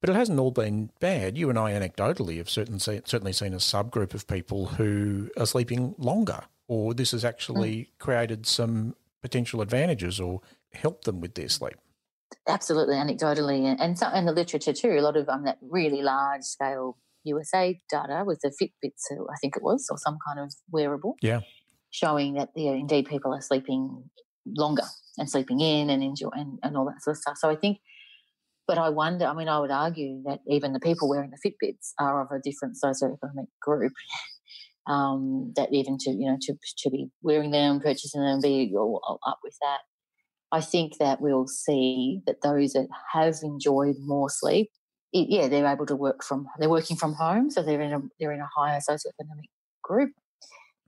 But 0.00 0.10
it 0.10 0.16
hasn't 0.16 0.40
all 0.40 0.50
been 0.50 0.90
bad. 0.98 1.38
You 1.38 1.50
and 1.50 1.58
I, 1.58 1.72
anecdotally, 1.72 2.38
have 2.38 2.50
certainly 2.50 2.80
seen, 2.80 3.02
certainly 3.04 3.32
seen 3.32 3.54
a 3.54 3.58
subgroup 3.58 4.12
of 4.12 4.26
people 4.26 4.66
who 4.66 5.30
are 5.36 5.46
sleeping 5.46 5.94
longer, 5.98 6.42
or 6.66 6.92
this 6.92 7.12
has 7.12 7.24
actually 7.24 7.76
mm. 7.76 7.88
created 8.00 8.46
some 8.46 8.96
potential 9.22 9.60
advantages 9.60 10.18
or 10.18 10.40
helped 10.72 11.04
them 11.04 11.20
with 11.20 11.34
their 11.34 11.48
sleep. 11.48 11.76
Absolutely, 12.48 12.96
anecdotally, 12.96 13.66
and 13.66 13.80
and, 13.80 14.16
in 14.16 14.24
the 14.24 14.32
literature 14.32 14.72
too. 14.72 14.98
A 14.98 15.00
lot 15.00 15.16
of 15.16 15.28
um, 15.28 15.44
that 15.44 15.58
really 15.60 16.02
large 16.02 16.42
scale 16.42 16.96
USA 17.24 17.80
data 17.90 18.24
with 18.26 18.40
the 18.42 18.50
Fitbits, 18.50 19.10
I 19.10 19.36
think 19.40 19.56
it 19.56 19.62
was, 19.62 19.86
or 19.90 19.98
some 19.98 20.18
kind 20.26 20.40
of 20.40 20.52
wearable. 20.70 21.16
Yeah. 21.22 21.40
Showing 21.90 22.34
that 22.34 22.50
yeah, 22.54 22.72
indeed 22.72 23.06
people 23.06 23.34
are 23.34 23.40
sleeping 23.40 24.04
longer 24.46 24.84
and 25.18 25.28
sleeping 25.28 25.60
in 25.60 25.90
and 25.90 26.02
enjoy 26.02 26.30
and, 26.32 26.58
and 26.62 26.76
all 26.76 26.86
that 26.86 27.02
sort 27.02 27.16
of 27.16 27.20
stuff. 27.20 27.36
So 27.38 27.50
I 27.50 27.56
think, 27.56 27.78
but 28.66 28.78
I 28.78 28.88
wonder. 28.90 29.26
I 29.26 29.34
mean, 29.34 29.48
I 29.48 29.58
would 29.58 29.70
argue 29.70 30.22
that 30.26 30.40
even 30.48 30.72
the 30.72 30.80
people 30.80 31.08
wearing 31.08 31.30
the 31.30 31.50
Fitbits 31.50 31.92
are 31.98 32.22
of 32.22 32.28
a 32.30 32.40
different 32.42 32.76
socioeconomic 32.82 33.48
group. 33.60 33.92
Um, 34.86 35.52
that 35.56 35.68
even 35.72 35.98
to 35.98 36.10
you 36.10 36.26
know 36.26 36.38
to 36.40 36.54
to 36.78 36.90
be 36.90 37.10
wearing 37.22 37.50
them, 37.50 37.80
purchasing 37.80 38.22
them, 38.22 38.40
be 38.42 38.72
all 38.74 39.20
up 39.24 39.38
with 39.44 39.54
that. 39.60 39.80
I 40.50 40.62
think 40.62 40.94
that 40.98 41.20
we'll 41.20 41.46
see 41.46 42.22
that 42.26 42.40
those 42.42 42.72
that 42.72 42.88
have 43.12 43.36
enjoyed 43.42 43.96
more 44.00 44.28
sleep 44.30 44.70
yeah, 45.12 45.48
they're 45.48 45.66
able 45.66 45.86
to 45.86 45.96
work 45.96 46.22
from 46.22 46.46
they're 46.58 46.70
working 46.70 46.96
from 46.96 47.14
home, 47.14 47.50
so 47.50 47.62
they're 47.62 47.80
in 47.80 47.92
a 47.92 48.00
they're 48.18 48.32
in 48.32 48.40
a 48.40 48.48
higher 48.56 48.80
socioeconomic 48.80 49.48
group. 49.82 50.12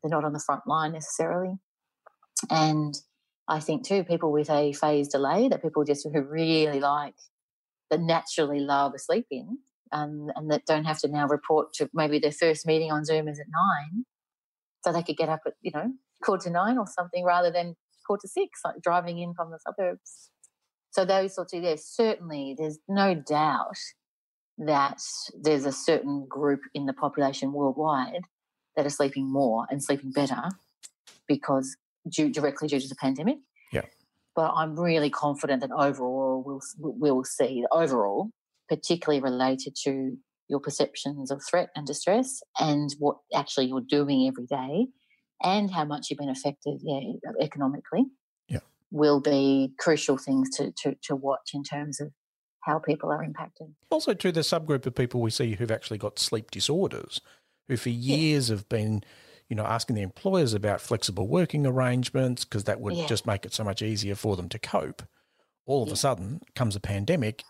They're 0.03 0.11
not 0.11 0.25
on 0.25 0.33
the 0.33 0.43
front 0.45 0.67
line 0.67 0.93
necessarily, 0.93 1.57
and 2.51 2.95
I 3.49 3.61
think 3.61 3.87
too 3.87 4.05
people 4.05 4.33
with 4.33 4.51
a 4.51 4.73
phase 4.73 5.09
delay 5.09 5.49
that 5.49 5.63
people 5.63 5.85
just 5.85 6.07
who 6.11 6.23
really 6.23 6.81
like 6.81 7.15
that 7.91 8.01
naturally 8.01 8.61
love 8.61 8.95
a 8.95 8.99
sleep 8.99 9.27
in 9.31 9.59
um, 9.93 10.31
and 10.37 10.51
that 10.51 10.67
don't 10.67 10.85
have 10.85 11.01
to 11.01 11.09
now 11.09 11.27
report 11.27 11.73
to 11.75 11.91
maybe 11.93 12.19
their 12.19 12.33
first 12.33 12.67
meeting 12.67 12.91
on 12.91 13.05
Zoom 13.05 13.29
is 13.29 13.39
at 13.39 13.47
nine, 13.47 14.05
so 14.85 14.93
they 14.93 15.03
could 15.03 15.17
get 15.17 15.29
up 15.29 15.41
at 15.47 15.55
you 15.63 15.73
know 15.75 15.93
quarter 16.23 16.45
to 16.45 16.51
nine 16.51 16.79
or 16.79 16.87
something 16.87 17.25
rather 17.25 17.51
than 17.51 17.77
quarter 18.07 18.23
to 18.23 18.29
six, 18.29 18.61
like 18.65 18.81
driving 18.83 19.19
in 19.19 19.35
from 19.35 19.51
the 19.51 19.59
suburbs. 19.59 20.31
So 20.91 21.05
those 21.05 21.35
sorts 21.35 21.55
of 21.55 21.63
there's 21.63 21.85
certainly 21.85 22.55
there's 22.57 22.79
no 22.89 23.15
doubt 23.15 23.79
that 24.59 25.01
there's 25.41 25.65
a 25.65 25.73
certain 25.73 26.27
group 26.29 26.61
in 26.75 26.87
the 26.87 26.93
population 26.93 27.53
worldwide 27.53 28.23
that 28.77 28.87
are 28.87 28.91
sleeping 28.91 29.31
more 29.31 29.67
and 29.71 29.83
sleeping 29.83 30.13
better 30.13 30.43
because 31.27 31.77
due, 32.09 32.31
directly 32.31 32.69
due 32.69 32.81
to 32.81 32.89
the 32.89 32.95
pandemic. 32.97 33.39
Yeah. 33.73 33.87
But 34.35 34.53
I'm 34.55 34.79
really 34.79 35.11
confident 35.11 35.61
that 35.61 35.71
overall 35.71 36.43
we'll 36.45 36.61
we'll 36.79 37.25
see 37.25 37.65
overall, 37.71 38.31
particularly 38.69 39.21
related 39.21 39.75
to 39.85 40.17
your 40.49 40.61
perceptions 40.61 41.31
of 41.31 41.43
threat 41.49 41.71
and 41.75 41.87
distress 41.87 42.43
and 42.59 42.95
what 42.99 43.17
actually 43.35 43.67
you're 43.67 43.81
doing 43.81 44.29
every 44.29 44.47
day 44.47 44.87
and 45.43 45.71
how 45.71 45.85
much 45.85 46.09
you've 46.09 46.19
been 46.19 46.29
affected 46.29 46.81
yeah, 46.83 47.01
economically 47.41 48.05
yeah. 48.49 48.59
will 48.91 49.21
be 49.21 49.73
crucial 49.79 50.19
things 50.19 50.51
to, 50.57 50.73
to, 50.83 50.95
to 51.03 51.17
watch 51.17 51.51
in 51.55 51.63
terms 51.63 52.01
of 52.01 52.13
how 52.63 52.79
people 52.79 53.11
are 53.11 53.23
impacted. 53.23 53.75
Also, 53.91 54.15
to 54.15 54.33
the 54.33 54.41
subgroup 54.41 54.87
of 54.87 54.95
people 54.95 55.21
we 55.21 55.31
see 55.31 55.55
who've 55.55 55.71
actually 55.71 55.99
got 55.99 56.19
sleep 56.19 56.51
disorders, 56.51 57.21
who 57.69 57.77
for 57.77 57.91
years 57.91 58.49
yeah. 58.49 58.57
have 58.57 58.69
been, 58.69 59.05
you 59.49 59.57
know, 59.57 59.65
asking 59.65 59.97
their 59.97 60.05
employers 60.05 60.55
about 60.55 60.81
flexible 60.81 61.29
working 61.29 61.67
arrangements 61.67 62.45
because 62.45 62.65
that 62.65 62.81
would 62.81 62.95
yeah. 62.95 63.07
just 63.07 63.27
make 63.27 63.45
it 63.45 63.53
so 63.53 63.65
much 63.65 63.83
easier 63.83 64.15
for 64.15 64.37
them 64.37 64.49
to 64.49 64.59
cope. 64.59 65.03
All 65.67 65.83
of 65.83 65.89
yeah. 65.89 65.95
a 65.95 65.97
sudden 65.97 66.41
comes 66.55 66.75
a 66.77 66.81
pandemic 66.81 67.45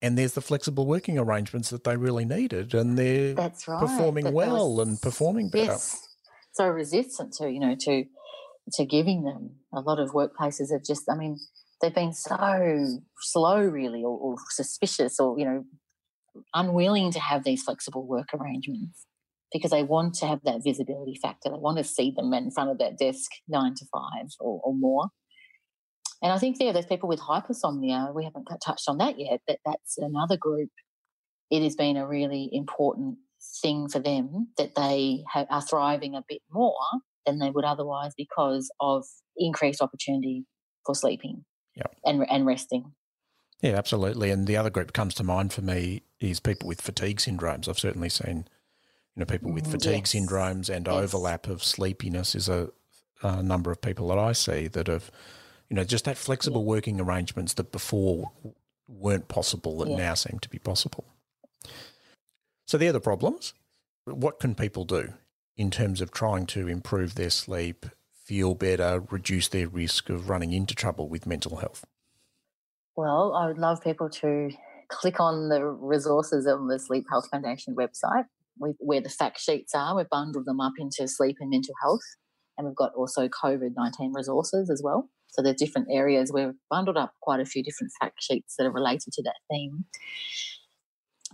and 0.00 0.16
there's 0.16 0.34
the 0.34 0.40
flexible 0.40 0.86
working 0.86 1.18
arrangements 1.18 1.70
that 1.70 1.84
they 1.84 1.96
really 1.96 2.24
needed 2.24 2.74
and 2.74 2.98
they're 2.98 3.34
right. 3.34 3.52
performing 3.66 4.32
well 4.32 4.76
was, 4.76 4.88
and 4.88 5.02
performing 5.02 5.50
better. 5.50 5.72
Yes. 5.72 6.08
So 6.52 6.68
resistant 6.68 7.32
to, 7.34 7.50
you 7.50 7.60
know, 7.60 7.74
to 7.80 8.04
to 8.74 8.84
giving 8.84 9.24
them. 9.24 9.56
A 9.72 9.80
lot 9.80 9.98
of 9.98 10.10
workplaces 10.10 10.72
have 10.72 10.84
just 10.84 11.08
I 11.10 11.16
mean, 11.16 11.38
they've 11.80 11.94
been 11.94 12.12
so 12.12 13.00
slow, 13.20 13.60
really, 13.60 14.02
or, 14.02 14.18
or 14.18 14.36
suspicious, 14.50 15.20
or 15.20 15.38
you 15.38 15.44
know, 15.44 15.64
unwilling 16.54 17.10
to 17.12 17.20
have 17.20 17.44
these 17.44 17.62
flexible 17.62 18.06
work 18.06 18.28
arrangements 18.34 19.06
because 19.52 19.70
they 19.70 19.82
want 19.82 20.14
to 20.14 20.26
have 20.26 20.40
that 20.44 20.62
visibility 20.62 21.18
factor. 21.20 21.48
They 21.50 21.56
want 21.58 21.78
to 21.78 21.84
see 21.84 22.12
them 22.14 22.32
in 22.34 22.50
front 22.50 22.70
of 22.70 22.78
that 22.78 22.98
desk 22.98 23.30
nine 23.48 23.74
to 23.76 23.86
five 23.92 24.28
or, 24.40 24.60
or 24.62 24.74
more. 24.74 25.08
And 26.22 26.32
I 26.32 26.38
think 26.38 26.58
there, 26.58 26.66
yeah, 26.66 26.72
there's 26.72 26.86
people 26.86 27.08
with 27.08 27.20
hypersomnia. 27.20 28.12
We 28.14 28.24
haven't 28.24 28.46
touched 28.64 28.88
on 28.88 28.98
that 28.98 29.18
yet, 29.18 29.40
but 29.46 29.58
that's 29.64 29.98
another 29.98 30.36
group. 30.36 30.70
It 31.50 31.62
has 31.62 31.76
been 31.76 31.96
a 31.96 32.06
really 32.06 32.50
important 32.52 33.18
thing 33.62 33.88
for 33.88 34.00
them 34.00 34.48
that 34.58 34.74
they 34.74 35.24
ha- 35.32 35.46
are 35.48 35.62
thriving 35.62 36.14
a 36.14 36.24
bit 36.28 36.42
more 36.50 36.74
than 37.24 37.38
they 37.38 37.50
would 37.50 37.64
otherwise 37.64 38.12
because 38.16 38.70
of 38.80 39.04
increased 39.36 39.80
opportunity 39.80 40.44
for 40.84 40.94
sleeping 40.94 41.44
yep. 41.78 41.94
and 42.04 42.26
and 42.30 42.46
resting. 42.46 42.92
Yeah, 43.60 43.72
absolutely. 43.72 44.30
And 44.30 44.46
the 44.46 44.56
other 44.56 44.70
group 44.70 44.92
comes 44.92 45.14
to 45.14 45.24
mind 45.24 45.52
for 45.52 45.62
me 45.62 46.02
is 46.20 46.38
people 46.40 46.68
with 46.68 46.80
fatigue 46.80 47.18
syndromes. 47.18 47.68
I've 47.68 47.78
certainly 47.78 48.08
seen, 48.08 48.46
you 49.16 49.20
know, 49.20 49.24
people 49.24 49.52
with 49.52 49.66
mm, 49.66 49.72
fatigue 49.72 50.06
yes. 50.06 50.14
syndromes 50.14 50.72
and 50.72 50.86
yes. 50.86 50.94
overlap 50.94 51.48
of 51.48 51.64
sleepiness 51.64 52.34
is 52.34 52.48
a, 52.48 52.70
a, 53.22 53.42
number 53.42 53.72
of 53.72 53.80
people 53.80 54.08
that 54.08 54.18
I 54.18 54.30
see 54.30 54.68
that 54.68 54.86
have, 54.86 55.10
you 55.68 55.74
know, 55.74 55.82
just 55.82 56.04
that 56.04 56.16
flexible 56.16 56.62
yeah. 56.62 56.68
working 56.68 57.00
arrangements 57.00 57.54
that 57.54 57.72
before 57.72 58.30
weren't 58.86 59.26
possible 59.26 59.78
that 59.78 59.88
yeah. 59.88 59.96
now 59.96 60.14
seem 60.14 60.38
to 60.38 60.48
be 60.48 60.58
possible. 60.58 61.04
So 62.66 62.78
they're 62.78 62.92
the 62.92 63.00
problems. 63.00 63.54
What 64.04 64.38
can 64.38 64.54
people 64.54 64.84
do 64.84 65.14
in 65.56 65.70
terms 65.70 66.00
of 66.00 66.12
trying 66.12 66.46
to 66.46 66.68
improve 66.68 67.16
their 67.16 67.30
sleep, 67.30 67.86
feel 68.28 68.54
better, 68.54 69.02
reduce 69.10 69.48
their 69.48 69.68
risk 69.68 70.10
of 70.10 70.28
running 70.28 70.52
into 70.52 70.74
trouble 70.74 71.08
with 71.08 71.26
mental 71.26 71.56
health? 71.56 71.86
Well, 72.94 73.34
I 73.34 73.46
would 73.46 73.58
love 73.58 73.82
people 73.82 74.10
to 74.10 74.50
click 74.88 75.18
on 75.18 75.48
the 75.48 75.64
resources 75.64 76.46
on 76.46 76.68
the 76.68 76.78
Sleep 76.78 77.06
Health 77.10 77.28
Foundation 77.30 77.74
website 77.74 78.24
where 78.58 79.00
the 79.00 79.08
fact 79.08 79.40
sheets 79.40 79.74
are. 79.74 79.96
We've 79.96 80.08
bundled 80.08 80.46
them 80.46 80.60
up 80.60 80.74
into 80.78 81.06
sleep 81.08 81.36
and 81.40 81.50
mental 81.50 81.74
health. 81.82 82.02
And 82.56 82.66
we've 82.66 82.76
got 82.76 82.92
also 82.94 83.28
COVID 83.28 83.70
19 83.76 84.12
resources 84.12 84.68
as 84.68 84.82
well. 84.82 85.08
So 85.28 85.42
there's 85.42 85.56
different 85.56 85.88
areas. 85.90 86.32
We've 86.32 86.54
bundled 86.68 86.96
up 86.96 87.14
quite 87.22 87.40
a 87.40 87.44
few 87.44 87.62
different 87.62 87.92
fact 88.00 88.16
sheets 88.20 88.56
that 88.58 88.66
are 88.66 88.72
related 88.72 89.12
to 89.12 89.22
that 89.22 89.36
theme. 89.50 89.84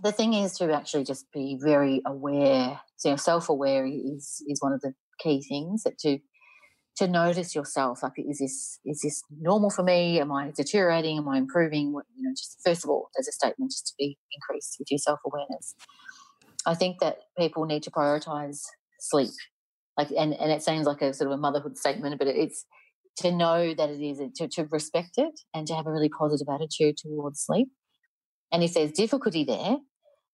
The 0.03 0.11
thing 0.11 0.33
is 0.33 0.57
to 0.57 0.71
actually 0.71 1.05
just 1.05 1.25
be 1.31 1.57
very 1.59 2.01
aware. 2.05 2.79
So 2.97 3.09
you 3.09 3.13
know, 3.13 3.17
self-aware 3.17 3.87
is 3.87 4.43
is 4.47 4.61
one 4.61 4.73
of 4.73 4.81
the 4.81 4.93
key 5.19 5.41
things 5.41 5.83
that 5.83 5.97
to 5.99 6.19
to 6.97 7.07
notice 7.07 7.53
yourself 7.53 8.03
like 8.03 8.13
is 8.17 8.39
this 8.39 8.79
is 8.85 9.01
this 9.01 9.23
normal 9.39 9.69
for 9.69 9.83
me 9.83 10.19
am 10.19 10.31
i 10.31 10.51
deteriorating 10.51 11.17
am 11.17 11.27
i 11.27 11.37
improving 11.37 11.93
what, 11.93 12.05
you 12.15 12.23
know 12.23 12.31
just 12.31 12.59
first 12.65 12.83
of 12.83 12.89
all 12.89 13.09
as 13.19 13.27
a 13.27 13.31
statement 13.31 13.71
just 13.71 13.87
to 13.87 13.93
be 13.97 14.17
increased 14.33 14.77
with 14.79 14.89
your 14.89 14.97
self-awareness 14.97 15.75
i 16.65 16.73
think 16.73 16.99
that 16.99 17.17
people 17.37 17.65
need 17.65 17.83
to 17.83 17.91
prioritize 17.91 18.61
sleep 18.99 19.31
like 19.97 20.09
and, 20.11 20.33
and 20.33 20.51
it 20.51 20.63
sounds 20.63 20.87
like 20.87 21.01
a 21.01 21.13
sort 21.13 21.29
of 21.29 21.37
a 21.37 21.41
motherhood 21.41 21.77
statement 21.77 22.17
but 22.17 22.27
it's 22.27 22.65
to 23.17 23.31
know 23.31 23.73
that 23.73 23.89
it 23.89 24.01
is 24.01 24.21
to, 24.35 24.47
to 24.47 24.65
respect 24.65 25.17
it 25.17 25.39
and 25.53 25.67
to 25.67 25.75
have 25.75 25.87
a 25.87 25.91
really 25.91 26.09
positive 26.09 26.47
attitude 26.49 26.97
towards 26.97 27.41
sleep. 27.41 27.69
And 28.51 28.63
if 28.63 28.73
there's 28.73 28.91
difficulty 28.91 29.43
there, 29.43 29.77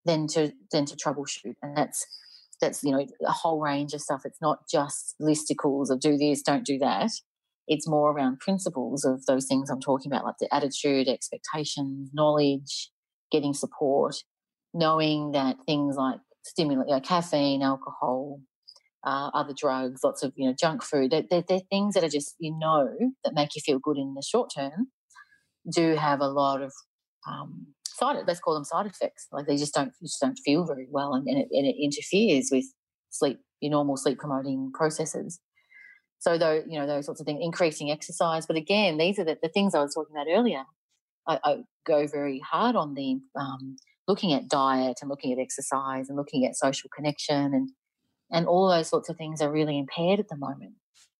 then 0.05 0.27
to 0.27 0.51
then 0.71 0.85
to 0.85 0.95
troubleshoot. 0.95 1.55
And 1.61 1.77
that's 1.77 2.05
that's 2.61 2.83
you 2.83 2.91
know 2.91 3.05
a 3.27 3.31
whole 3.31 3.59
range 3.59 3.93
of 3.93 4.01
stuff. 4.01 4.21
It's 4.25 4.41
not 4.41 4.59
just 4.69 5.15
listicles 5.21 5.89
of 5.89 5.99
do 5.99 6.17
this, 6.17 6.41
don't 6.41 6.65
do 6.65 6.77
that. 6.79 7.09
It's 7.67 7.87
more 7.87 8.11
around 8.11 8.39
principles 8.39 9.05
of 9.05 9.25
those 9.25 9.45
things 9.45 9.69
I'm 9.69 9.79
talking 9.79 10.11
about, 10.11 10.25
like 10.25 10.35
the 10.39 10.53
attitude, 10.53 11.07
expectations, 11.07 12.09
knowledge, 12.13 12.89
getting 13.31 13.53
support, 13.53 14.15
knowing 14.73 15.31
that 15.31 15.57
things 15.65 15.95
like 15.95 16.19
stimulant, 16.43 16.89
you 16.89 16.95
know, 16.95 17.01
caffeine, 17.01 17.61
alcohol, 17.61 18.39
uh, 19.05 19.29
other 19.33 19.53
drugs, 19.53 20.01
lots 20.03 20.23
of 20.23 20.33
you 20.35 20.47
know 20.47 20.55
junk 20.59 20.83
food. 20.83 21.11
They're, 21.11 21.23
they're, 21.29 21.43
they're, 21.47 21.61
things 21.69 21.95
that 21.95 22.03
are 22.03 22.09
just 22.09 22.35
you 22.39 22.55
know 22.57 22.89
that 23.23 23.33
make 23.33 23.55
you 23.55 23.61
feel 23.65 23.79
good 23.79 23.97
in 23.97 24.13
the 24.15 24.23
short 24.27 24.51
term. 24.55 24.87
Do 25.73 25.95
have 25.95 26.21
a 26.21 26.27
lot 26.27 26.61
of 26.61 26.71
um, 27.27 27.67
side 28.01 28.17
let's 28.27 28.39
call 28.39 28.53
them 28.53 28.63
side 28.63 28.85
effects. 28.85 29.27
Like 29.31 29.47
they 29.47 29.57
just 29.57 29.73
don't 29.73 29.93
just 30.01 30.19
don't 30.21 30.39
feel 30.45 30.65
very 30.65 30.87
well, 30.89 31.13
and, 31.13 31.27
and, 31.27 31.37
it, 31.37 31.47
and 31.51 31.67
it 31.67 31.75
interferes 31.81 32.49
with 32.51 32.65
sleep, 33.09 33.39
your 33.59 33.71
normal 33.71 33.97
sleep 33.97 34.19
promoting 34.19 34.71
processes. 34.73 35.39
So 36.19 36.37
though 36.37 36.63
you 36.67 36.79
know 36.79 36.87
those 36.87 37.05
sorts 37.05 37.21
of 37.21 37.25
things, 37.25 37.39
increasing 37.41 37.91
exercise. 37.91 38.45
But 38.45 38.55
again, 38.57 38.97
these 38.97 39.19
are 39.19 39.23
the, 39.23 39.37
the 39.41 39.49
things 39.49 39.75
I 39.75 39.81
was 39.81 39.93
talking 39.93 40.15
about 40.15 40.27
earlier. 40.31 40.63
I, 41.27 41.39
I 41.43 41.57
go 41.85 42.07
very 42.07 42.39
hard 42.39 42.75
on 42.75 42.95
the 42.95 43.19
um, 43.39 43.75
looking 44.07 44.33
at 44.33 44.47
diet 44.47 44.97
and 45.01 45.09
looking 45.09 45.31
at 45.31 45.39
exercise 45.39 46.09
and 46.09 46.17
looking 46.17 46.45
at 46.45 46.55
social 46.55 46.89
connection 46.95 47.53
and 47.53 47.69
and 48.31 48.47
all 48.47 48.69
those 48.69 48.87
sorts 48.87 49.09
of 49.09 49.17
things 49.17 49.41
are 49.41 49.51
really 49.51 49.77
impaired 49.77 50.19
at 50.19 50.29
the 50.29 50.37
moment. 50.37 50.73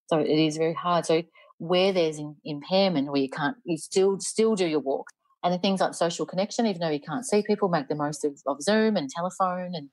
So 0.07 0.19
it 0.19 0.29
is 0.29 0.57
very 0.57 0.73
hard. 0.73 1.05
So 1.05 1.23
where 1.57 1.93
there's 1.93 2.17
in, 2.17 2.35
impairment, 2.43 3.11
where 3.11 3.21
you 3.21 3.29
can't, 3.29 3.57
you 3.63 3.77
still 3.77 4.19
still 4.19 4.55
do 4.55 4.65
your 4.65 4.79
walk, 4.79 5.07
and 5.43 5.53
the 5.53 5.57
things 5.57 5.81
like 5.81 5.93
social 5.93 6.25
connection, 6.25 6.65
even 6.65 6.81
though 6.81 6.89
you 6.89 6.99
can't 6.99 7.25
see 7.25 7.43
people, 7.45 7.69
make 7.69 7.87
the 7.87 7.95
most 7.95 8.23
of, 8.23 8.39
of 8.45 8.61
Zoom 8.61 8.95
and 8.95 9.09
telephone, 9.09 9.73
and 9.73 9.89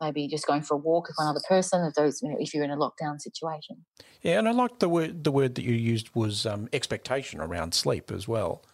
maybe 0.00 0.28
just 0.28 0.46
going 0.46 0.62
for 0.62 0.74
a 0.74 0.78
walk 0.78 1.08
with 1.08 1.16
one 1.16 1.28
other 1.28 1.42
person. 1.48 1.84
If 1.84 1.94
those, 1.94 2.22
you 2.22 2.30
know, 2.30 2.36
if 2.38 2.54
you're 2.54 2.64
in 2.64 2.70
a 2.70 2.76
lockdown 2.76 3.20
situation. 3.20 3.84
Yeah, 4.22 4.38
and 4.38 4.48
I 4.48 4.52
like 4.52 4.78
the 4.78 4.88
word. 4.88 5.24
The 5.24 5.32
word 5.32 5.56
that 5.56 5.62
you 5.62 5.74
used 5.74 6.10
was 6.14 6.46
um, 6.46 6.68
expectation 6.72 7.40
around 7.40 7.74
sleep 7.74 8.10
as 8.10 8.28
well. 8.28 8.64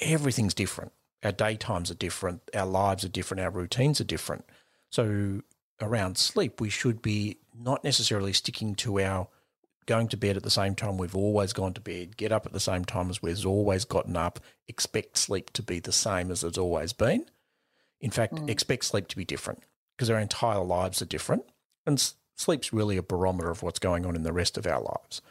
Everything's 0.00 0.54
different. 0.54 0.92
Our 1.22 1.32
daytimes 1.32 1.90
are 1.90 1.94
different. 1.94 2.42
Our 2.54 2.66
lives 2.66 3.04
are 3.04 3.08
different. 3.08 3.42
Our 3.42 3.50
routines 3.50 4.00
are 4.00 4.04
different. 4.04 4.44
So 4.90 5.40
around 5.80 6.18
sleep, 6.18 6.60
we 6.60 6.68
should 6.68 7.00
be 7.00 7.38
not 7.58 7.84
necessarily 7.84 8.32
sticking 8.32 8.74
to 8.76 9.00
our 9.00 9.28
going 9.86 10.08
to 10.08 10.16
bed 10.16 10.36
at 10.36 10.42
the 10.42 10.50
same 10.50 10.74
time 10.74 10.96
we've 10.96 11.16
always 11.16 11.52
gone 11.52 11.74
to 11.74 11.80
bed, 11.80 12.16
get 12.16 12.32
up 12.32 12.46
at 12.46 12.52
the 12.52 12.60
same 12.60 12.84
time 12.84 13.10
as 13.10 13.22
we've 13.22 13.46
always 13.46 13.84
gotten 13.84 14.16
up, 14.16 14.40
expect 14.68 15.16
sleep 15.16 15.52
to 15.52 15.62
be 15.62 15.80
the 15.80 15.92
same 15.92 16.30
as 16.30 16.44
it's 16.44 16.58
always 16.58 16.92
been. 16.92 17.26
In 18.00 18.10
fact, 18.10 18.34
mm. 18.34 18.48
expect 18.48 18.84
sleep 18.84 19.08
to 19.08 19.16
be 19.16 19.24
different 19.24 19.62
because 19.96 20.10
our 20.10 20.18
entire 20.18 20.62
lives 20.62 21.00
are 21.00 21.06
different. 21.06 21.44
And 21.86 22.12
sleep's 22.34 22.72
really 22.72 22.96
a 22.96 23.02
barometer 23.02 23.50
of 23.50 23.62
what's 23.62 23.78
going 23.78 24.04
on 24.04 24.16
in 24.16 24.22
the 24.22 24.32
rest 24.32 24.58
of 24.58 24.66
our 24.66 24.80
lives. 24.80 25.22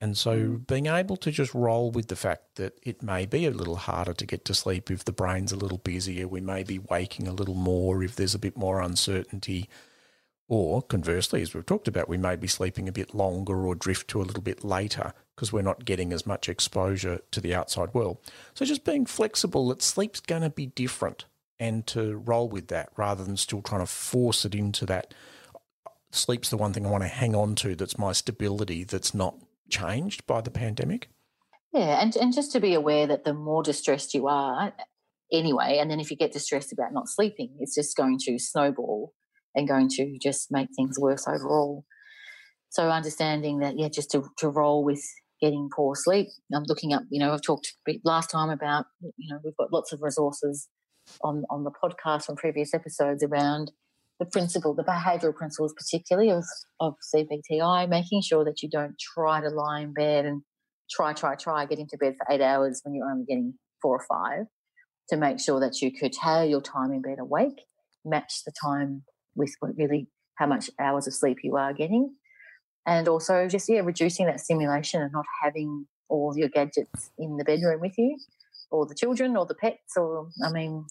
And 0.00 0.16
so 0.16 0.36
mm. 0.36 0.66
being 0.66 0.86
able 0.86 1.16
to 1.16 1.30
just 1.30 1.54
roll 1.54 1.90
with 1.90 2.08
the 2.08 2.16
fact 2.16 2.56
that 2.56 2.78
it 2.82 3.02
may 3.02 3.26
be 3.26 3.46
a 3.46 3.50
little 3.50 3.76
harder 3.76 4.14
to 4.14 4.26
get 4.26 4.44
to 4.46 4.54
sleep 4.54 4.90
if 4.90 5.04
the 5.04 5.12
brain's 5.12 5.52
a 5.52 5.56
little 5.56 5.78
busier, 5.78 6.28
we 6.28 6.40
may 6.40 6.62
be 6.62 6.78
waking 6.78 7.26
a 7.26 7.32
little 7.32 7.56
more 7.56 8.02
if 8.02 8.14
there's 8.14 8.34
a 8.34 8.38
bit 8.38 8.56
more 8.56 8.80
uncertainty. 8.80 9.68
Or 10.48 10.80
conversely, 10.80 11.42
as 11.42 11.52
we've 11.52 11.66
talked 11.66 11.88
about, 11.88 12.08
we 12.08 12.16
may 12.16 12.34
be 12.34 12.46
sleeping 12.46 12.88
a 12.88 12.92
bit 12.92 13.14
longer 13.14 13.66
or 13.66 13.74
drift 13.74 14.08
to 14.08 14.22
a 14.22 14.24
little 14.24 14.42
bit 14.42 14.64
later 14.64 15.12
because 15.36 15.52
we're 15.52 15.60
not 15.60 15.84
getting 15.84 16.12
as 16.12 16.26
much 16.26 16.48
exposure 16.48 17.20
to 17.30 17.40
the 17.40 17.54
outside 17.54 17.92
world. 17.92 18.18
So 18.54 18.64
just 18.64 18.84
being 18.84 19.04
flexible 19.04 19.68
that 19.68 19.82
sleep's 19.82 20.20
going 20.20 20.42
to 20.42 20.50
be 20.50 20.66
different 20.66 21.26
and 21.60 21.86
to 21.88 22.16
roll 22.16 22.48
with 22.48 22.68
that 22.68 22.88
rather 22.96 23.24
than 23.24 23.36
still 23.36 23.60
trying 23.60 23.82
to 23.82 23.86
force 23.86 24.44
it 24.44 24.54
into 24.54 24.86
that 24.86 25.12
sleep's 26.10 26.50
the 26.50 26.56
one 26.56 26.72
thing 26.72 26.86
I 26.86 26.90
want 26.90 27.04
to 27.04 27.08
hang 27.08 27.34
on 27.34 27.54
to 27.56 27.74
that's 27.74 27.98
my 27.98 28.12
stability 28.12 28.84
that's 28.84 29.14
not 29.14 29.36
changed 29.68 30.26
by 30.26 30.40
the 30.40 30.50
pandemic? 30.50 31.10
Yeah, 31.72 32.00
and, 32.00 32.16
and 32.16 32.32
just 32.32 32.52
to 32.52 32.60
be 32.60 32.74
aware 32.74 33.06
that 33.06 33.24
the 33.24 33.34
more 33.34 33.62
distressed 33.62 34.14
you 34.14 34.26
are, 34.26 34.72
anyway, 35.32 35.78
and 35.78 35.90
then 35.90 36.00
if 36.00 36.10
you 36.10 36.16
get 36.16 36.32
distressed 36.32 36.72
about 36.72 36.92
not 36.92 37.08
sleeping, 37.08 37.56
it's 37.60 37.74
just 37.74 37.96
going 37.96 38.18
to 38.20 38.38
snowball 38.38 39.12
and 39.54 39.68
going 39.68 39.88
to 39.88 40.18
just 40.22 40.48
make 40.50 40.68
things 40.76 40.98
worse 40.98 41.26
overall. 41.26 41.84
So 42.70 42.90
understanding 42.90 43.60
that, 43.60 43.78
yeah, 43.78 43.88
just 43.88 44.10
to, 44.10 44.24
to 44.38 44.48
roll 44.48 44.84
with 44.84 45.02
getting 45.40 45.68
poor 45.74 45.94
sleep. 45.94 46.28
I'm 46.54 46.64
looking 46.66 46.92
up, 46.92 47.02
you 47.10 47.20
know, 47.20 47.32
I've 47.32 47.42
talked 47.42 47.74
last 48.04 48.30
time 48.30 48.50
about, 48.50 48.86
you 49.00 49.32
know, 49.32 49.40
we've 49.44 49.56
got 49.56 49.72
lots 49.72 49.92
of 49.92 50.00
resources 50.02 50.68
on, 51.22 51.44
on 51.50 51.64
the 51.64 51.70
podcast 51.70 52.24
from 52.24 52.36
previous 52.36 52.74
episodes 52.74 53.22
around 53.22 53.72
the 54.18 54.26
principle, 54.26 54.74
the 54.74 54.82
behavioural 54.82 55.34
principles, 55.34 55.72
particularly 55.76 56.30
of, 56.30 56.44
of 56.80 56.94
CBTI, 57.14 57.88
making 57.88 58.22
sure 58.22 58.44
that 58.44 58.62
you 58.62 58.68
don't 58.68 58.98
try 58.98 59.40
to 59.40 59.48
lie 59.48 59.80
in 59.80 59.92
bed 59.92 60.24
and 60.24 60.42
try, 60.90 61.12
try, 61.12 61.36
try, 61.36 61.66
get 61.66 61.78
into 61.78 61.96
bed 61.96 62.14
for 62.18 62.34
eight 62.34 62.40
hours 62.40 62.80
when 62.82 62.94
you're 62.94 63.08
only 63.08 63.24
getting 63.24 63.54
four 63.80 63.96
or 63.96 64.04
five, 64.08 64.46
to 65.08 65.16
make 65.16 65.38
sure 65.38 65.60
that 65.60 65.80
you 65.80 65.92
curtail 65.92 66.44
your 66.44 66.60
time 66.60 66.92
in 66.92 67.00
bed 67.00 67.18
awake, 67.20 67.60
match 68.04 68.42
the 68.44 68.52
time 68.60 69.04
with 69.38 69.54
really 69.76 70.08
how 70.34 70.46
much 70.46 70.70
hours 70.78 71.06
of 71.06 71.14
sleep 71.14 71.38
you 71.42 71.56
are 71.56 71.72
getting. 71.72 72.14
And 72.86 73.08
also 73.08 73.48
just, 73.48 73.68
yeah, 73.68 73.80
reducing 73.80 74.26
that 74.26 74.40
stimulation 74.40 75.02
and 75.02 75.12
not 75.12 75.26
having 75.42 75.86
all 76.08 76.34
your 76.36 76.48
gadgets 76.48 77.10
in 77.18 77.36
the 77.36 77.44
bedroom 77.44 77.80
with 77.80 77.96
you 77.98 78.18
or 78.70 78.86
the 78.86 78.94
children 78.94 79.36
or 79.36 79.46
the 79.46 79.54
pets 79.54 79.96
or, 79.96 80.28
I 80.44 80.50
mean, 80.50 80.86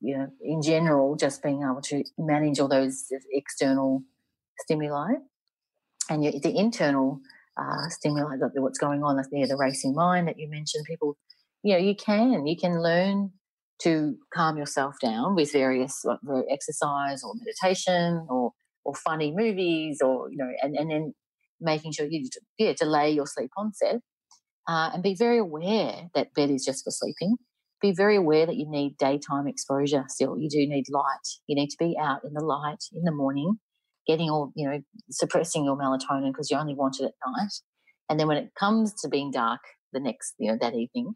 you 0.00 0.16
know, 0.16 0.28
in 0.42 0.62
general, 0.62 1.16
just 1.16 1.42
being 1.42 1.62
able 1.62 1.80
to 1.82 2.04
manage 2.16 2.60
all 2.60 2.68
those 2.68 3.06
external 3.32 4.02
stimuli 4.60 5.14
and 6.10 6.22
the 6.22 6.52
internal 6.56 7.20
uh, 7.56 7.88
stimuli, 7.88 8.36
what's 8.54 8.78
going 8.78 9.02
on 9.02 9.16
there, 9.30 9.46
the 9.46 9.56
racing 9.56 9.94
mind 9.94 10.28
that 10.28 10.38
you 10.38 10.48
mentioned, 10.48 10.84
people, 10.86 11.16
you 11.62 11.72
know, 11.72 11.78
you 11.78 11.94
can, 11.94 12.46
you 12.46 12.56
can 12.56 12.82
learn 12.82 13.32
to 13.82 14.16
calm 14.34 14.56
yourself 14.56 14.96
down 15.00 15.34
with 15.34 15.52
various 15.52 16.04
like, 16.04 16.18
exercise 16.50 17.22
or 17.22 17.32
meditation 17.34 18.26
or, 18.28 18.52
or 18.84 18.94
funny 18.94 19.32
movies 19.34 20.00
or, 20.02 20.30
you 20.30 20.36
know, 20.36 20.50
and, 20.62 20.76
and 20.76 20.90
then 20.90 21.14
making 21.60 21.92
sure 21.92 22.06
you, 22.08 22.28
yeah, 22.58 22.72
delay 22.78 23.10
your 23.10 23.26
sleep 23.26 23.50
onset 23.56 24.00
uh, 24.68 24.90
and 24.92 25.02
be 25.02 25.14
very 25.14 25.38
aware 25.38 26.08
that 26.14 26.34
bed 26.34 26.50
is 26.50 26.64
just 26.64 26.84
for 26.84 26.90
sleeping 26.90 27.36
be 27.80 27.92
very 27.92 28.16
aware 28.16 28.46
that 28.46 28.56
you 28.56 28.68
need 28.68 28.96
daytime 28.98 29.46
exposure 29.46 30.04
still. 30.08 30.36
You 30.38 30.48
do 30.48 30.58
need 30.58 30.86
light. 30.90 31.28
You 31.46 31.56
need 31.56 31.68
to 31.68 31.76
be 31.78 31.96
out 32.00 32.24
in 32.24 32.32
the 32.34 32.44
light 32.44 32.84
in 32.92 33.02
the 33.02 33.12
morning, 33.12 33.58
getting 34.06 34.30
all, 34.30 34.52
you 34.56 34.68
know, 34.68 34.80
suppressing 35.10 35.64
your 35.64 35.76
melatonin 35.76 36.32
because 36.32 36.50
you 36.50 36.56
only 36.56 36.74
want 36.74 37.00
it 37.00 37.04
at 37.04 37.12
night. 37.26 37.52
And 38.08 38.18
then 38.18 38.26
when 38.26 38.38
it 38.38 38.50
comes 38.58 38.94
to 39.02 39.08
being 39.08 39.30
dark 39.30 39.60
the 39.92 40.00
next, 40.00 40.34
you 40.38 40.50
know, 40.50 40.58
that 40.60 40.74
evening, 40.74 41.14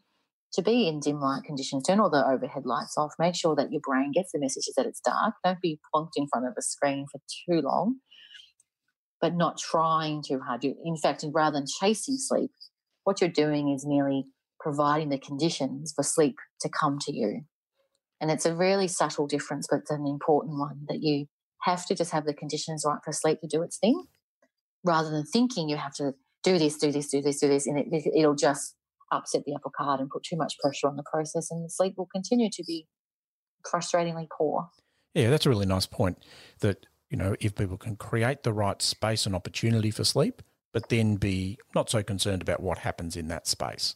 to 0.53 0.61
be 0.61 0.87
in 0.87 0.99
dim 0.99 1.19
light 1.19 1.43
conditions, 1.43 1.83
turn 1.83 1.99
all 1.99 2.09
the 2.09 2.25
overhead 2.25 2.65
lights 2.65 2.95
off, 2.97 3.13
make 3.17 3.35
sure 3.35 3.55
that 3.55 3.71
your 3.71 3.81
brain 3.83 4.11
gets 4.13 4.31
the 4.31 4.39
messages 4.39 4.73
that 4.77 4.85
it's 4.85 5.01
dark. 5.01 5.33
Don't 5.43 5.61
be 5.61 5.79
plonked 5.93 6.11
in 6.15 6.27
front 6.27 6.47
of 6.47 6.53
a 6.57 6.61
screen 6.61 7.05
for 7.11 7.19
too 7.27 7.61
long, 7.61 7.95
but 9.19 9.35
not 9.35 9.57
trying 9.57 10.21
too 10.21 10.39
hard. 10.39 10.63
In 10.63 10.97
fact, 11.01 11.25
rather 11.33 11.57
than 11.57 11.65
chasing 11.79 12.17
sleep, 12.17 12.51
what 13.03 13.19
you're 13.19 13.29
doing 13.29 13.69
is 13.69 13.85
merely 13.85 14.25
providing 14.59 15.09
the 15.09 15.17
conditions 15.17 15.91
for 15.95 16.03
sleep 16.03 16.37
to 16.61 16.69
come 16.69 16.97
to 17.01 17.13
you. 17.13 17.41
And 18.21 18.31
it's 18.31 18.45
a 18.45 18.55
really 18.55 18.87
subtle 18.87 19.27
difference, 19.27 19.67
but 19.69 19.79
it's 19.79 19.91
an 19.91 20.05
important 20.07 20.57
one 20.57 20.85
that 20.87 20.99
you 21.01 21.25
have 21.63 21.85
to 21.87 21.95
just 21.95 22.11
have 22.11 22.25
the 22.25 22.33
conditions 22.33 22.83
right 22.87 22.99
for 23.03 23.11
sleep 23.11 23.41
to 23.41 23.47
do 23.47 23.63
its 23.63 23.77
thing 23.77 24.05
rather 24.85 25.09
than 25.09 25.25
thinking 25.25 25.67
you 25.67 25.77
have 25.77 25.93
to 25.95 26.13
do 26.43 26.57
this, 26.59 26.77
do 26.77 26.91
this, 26.91 27.07
do 27.07 27.21
this, 27.21 27.39
do 27.39 27.47
this. 27.47 27.67
And 27.67 27.79
it, 27.79 28.11
it'll 28.15 28.35
just 28.35 28.75
upset 29.13 29.43
the 29.45 29.55
apple 29.55 29.71
cart 29.75 29.99
and 29.99 30.09
put 30.09 30.23
too 30.23 30.37
much 30.37 30.57
pressure 30.59 30.87
on 30.87 30.95
the 30.95 31.03
process, 31.03 31.51
and 31.51 31.63
the 31.63 31.69
sleep 31.69 31.95
will 31.97 32.09
continue 32.13 32.49
to 32.51 32.63
be 32.63 32.87
frustratingly 33.65 34.27
poor. 34.35 34.69
Yeah, 35.13 35.29
that's 35.29 35.45
a 35.45 35.49
really 35.49 35.65
nice 35.65 35.85
point. 35.85 36.23
That, 36.59 36.85
you 37.09 37.17
know, 37.17 37.35
if 37.39 37.55
people 37.55 37.77
can 37.77 37.95
create 37.95 38.43
the 38.43 38.53
right 38.53 38.81
space 38.81 39.25
and 39.25 39.35
opportunity 39.35 39.91
for 39.91 40.03
sleep, 40.03 40.41
but 40.73 40.89
then 40.89 41.15
be 41.15 41.57
not 41.75 41.89
so 41.89 42.03
concerned 42.03 42.41
about 42.41 42.61
what 42.61 42.79
happens 42.79 43.15
in 43.15 43.27
that 43.27 43.47
space. 43.47 43.95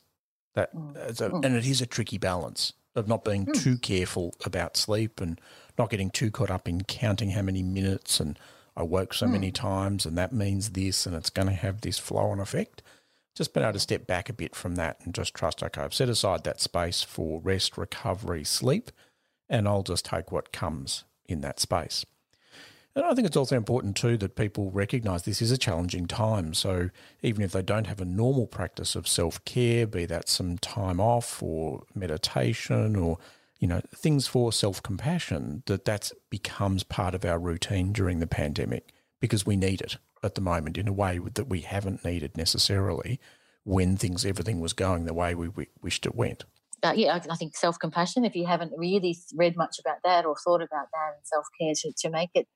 That 0.54 0.74
mm. 0.76 0.96
a, 0.96 1.30
mm. 1.30 1.46
and 1.46 1.56
it 1.56 1.66
is 1.66 1.82
a 1.82 1.86
tricky 1.86 2.18
balance 2.18 2.74
of 2.96 3.08
not 3.08 3.24
being 3.24 3.46
mm. 3.46 3.64
too 3.64 3.78
careful 3.78 4.34
about 4.46 4.78
sleep 4.78 5.20
and 5.20 5.40
not 5.78 5.90
getting 5.90 6.10
too 6.10 6.32
caught 6.32 6.52
up 6.52 6.68
in 6.68 6.84
counting 6.84 7.32
how 7.32 7.42
many 7.42 7.64
minutes 7.64 8.20
and 8.20 8.40
I 8.76 8.84
woke 8.84 9.14
so 9.14 9.28
many 9.28 9.52
mm. 9.52 9.56
times 9.56 10.06
and 10.06 10.18
that 10.18 10.32
means 10.32 10.72
this 10.72 11.06
and 11.06 11.16
it's 11.16 11.32
going 11.32 11.48
to 11.48 11.54
have 11.54 11.82
this 11.82 11.98
flow 11.98 12.30
on 12.30 12.40
effect. 12.40 12.84
Just 13.38 13.54
being 13.54 13.64
able 13.64 13.74
to 13.74 13.80
step 13.80 14.08
back 14.08 14.30
a 14.30 14.34
bit 14.34 14.56
from 14.56 14.78
that 14.78 15.00
and 15.04 15.14
just 15.14 15.36
trust, 15.36 15.62
okay, 15.62 15.82
I've 15.82 15.94
set 15.94 16.10
aside 16.10 16.44
that 16.44 16.60
space 16.60 17.04
for 17.04 17.40
rest, 17.40 17.78
recovery, 17.78 18.44
sleep, 18.44 18.90
and 19.48 19.68
I'll 19.68 19.84
just 19.84 20.06
take 20.06 20.32
what 20.32 20.52
comes 20.52 21.04
in 21.28 21.42
that 21.42 21.60
space. 21.60 22.04
And 22.96 23.06
I 23.06 23.14
think 23.14 23.28
it's 23.28 23.38
also 23.38 23.56
important 23.56 23.96
too 23.96 24.18
that 24.18 24.36
people 24.36 24.72
recognise 24.72 25.22
this 25.22 25.40
is 25.40 25.52
a 25.52 25.58
challenging 25.58 26.08
time. 26.08 26.56
So 26.56 26.90
even 27.22 27.44
if 27.44 27.52
they 27.52 27.62
don't 27.62 27.86
have 27.86 28.02
a 28.02 28.06
normal 28.06 28.48
practice 28.48 28.96
of 28.96 29.08
self 29.08 29.46
care, 29.46 29.86
be 29.86 30.08
that 30.08 30.30
some 30.30 30.58
time 30.58 31.00
off 31.00 31.44
or 31.44 31.84
meditation 31.94 32.96
or 32.96 33.20
you 33.60 33.68
know 33.68 33.82
things 33.94 34.26
for 34.26 34.52
self 34.52 34.82
compassion, 34.82 35.62
that 35.68 35.86
that 35.86 36.12
becomes 36.32 36.82
part 36.82 37.14
of 37.14 37.24
our 37.24 37.38
routine 37.38 37.94
during 37.94 38.20
the 38.20 38.26
pandemic 38.26 38.92
because 39.22 39.46
we 39.46 39.56
need 39.56 39.80
it 39.80 39.98
at 40.24 40.36
the 40.36 40.42
moment 40.42 40.78
in 40.78 40.88
a 40.88 40.94
way 40.94 41.20
that 41.34 41.48
we 41.48 41.62
haven't 41.62 42.04
needed 42.04 42.36
necessarily 42.38 43.20
when 43.64 43.98
things 43.98 44.26
everything 44.26 44.60
was 44.60 44.74
going 44.74 45.06
the 45.06 45.14
way 45.14 45.36
we, 45.36 45.50
we 45.50 45.68
wished 45.82 46.06
it 46.06 46.16
went. 46.16 46.46
Uh, 46.84 46.94
yeah, 46.96 47.20
I 47.30 47.36
think 47.36 47.56
self 47.56 47.80
compassion. 47.80 48.24
If 48.24 48.36
you 48.36 48.46
haven't 48.46 48.72
really 48.78 49.18
read 49.36 49.58
much 49.58 49.80
about 49.80 49.98
that 50.04 50.26
or 50.26 50.36
thought 50.36 50.62
about 50.62 50.88
that 50.94 51.14
and 51.16 51.26
self 51.26 51.46
care 51.60 51.74
to, 51.74 51.92
to 52.00 52.10
make 52.10 52.30
it 52.36 52.48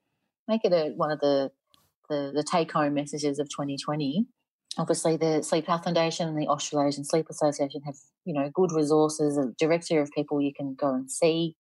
make 0.47 0.62
it 0.63 0.74
a, 0.74 0.91
one 0.95 1.12
of 1.12 1.19
the, 1.19 1.52
the, 2.10 2.32
the 2.34 2.43
take 2.43 2.71
home 2.71 2.93
messages 2.93 3.39
of 3.39 3.50
2020. 3.50 4.26
Obviously, 4.78 5.17
the 5.17 5.41
Sleep 5.41 5.67
Health 5.67 5.84
Foundation 5.84 6.30
and 6.30 6.38
the 6.38 6.47
Australasian 6.47 7.04
Sleep 7.04 7.28
Association 7.30 7.82
have, 7.86 7.95
you 8.24 8.34
know, 8.34 8.50
good 8.54 8.71
resources, 8.71 9.38
a 9.38 9.52
directory 9.60 9.97
of 9.97 10.10
people 10.12 10.41
you 10.41 10.54
can 10.54 10.76
go 10.76 10.93
and 10.93 11.12
see. 11.12 11.56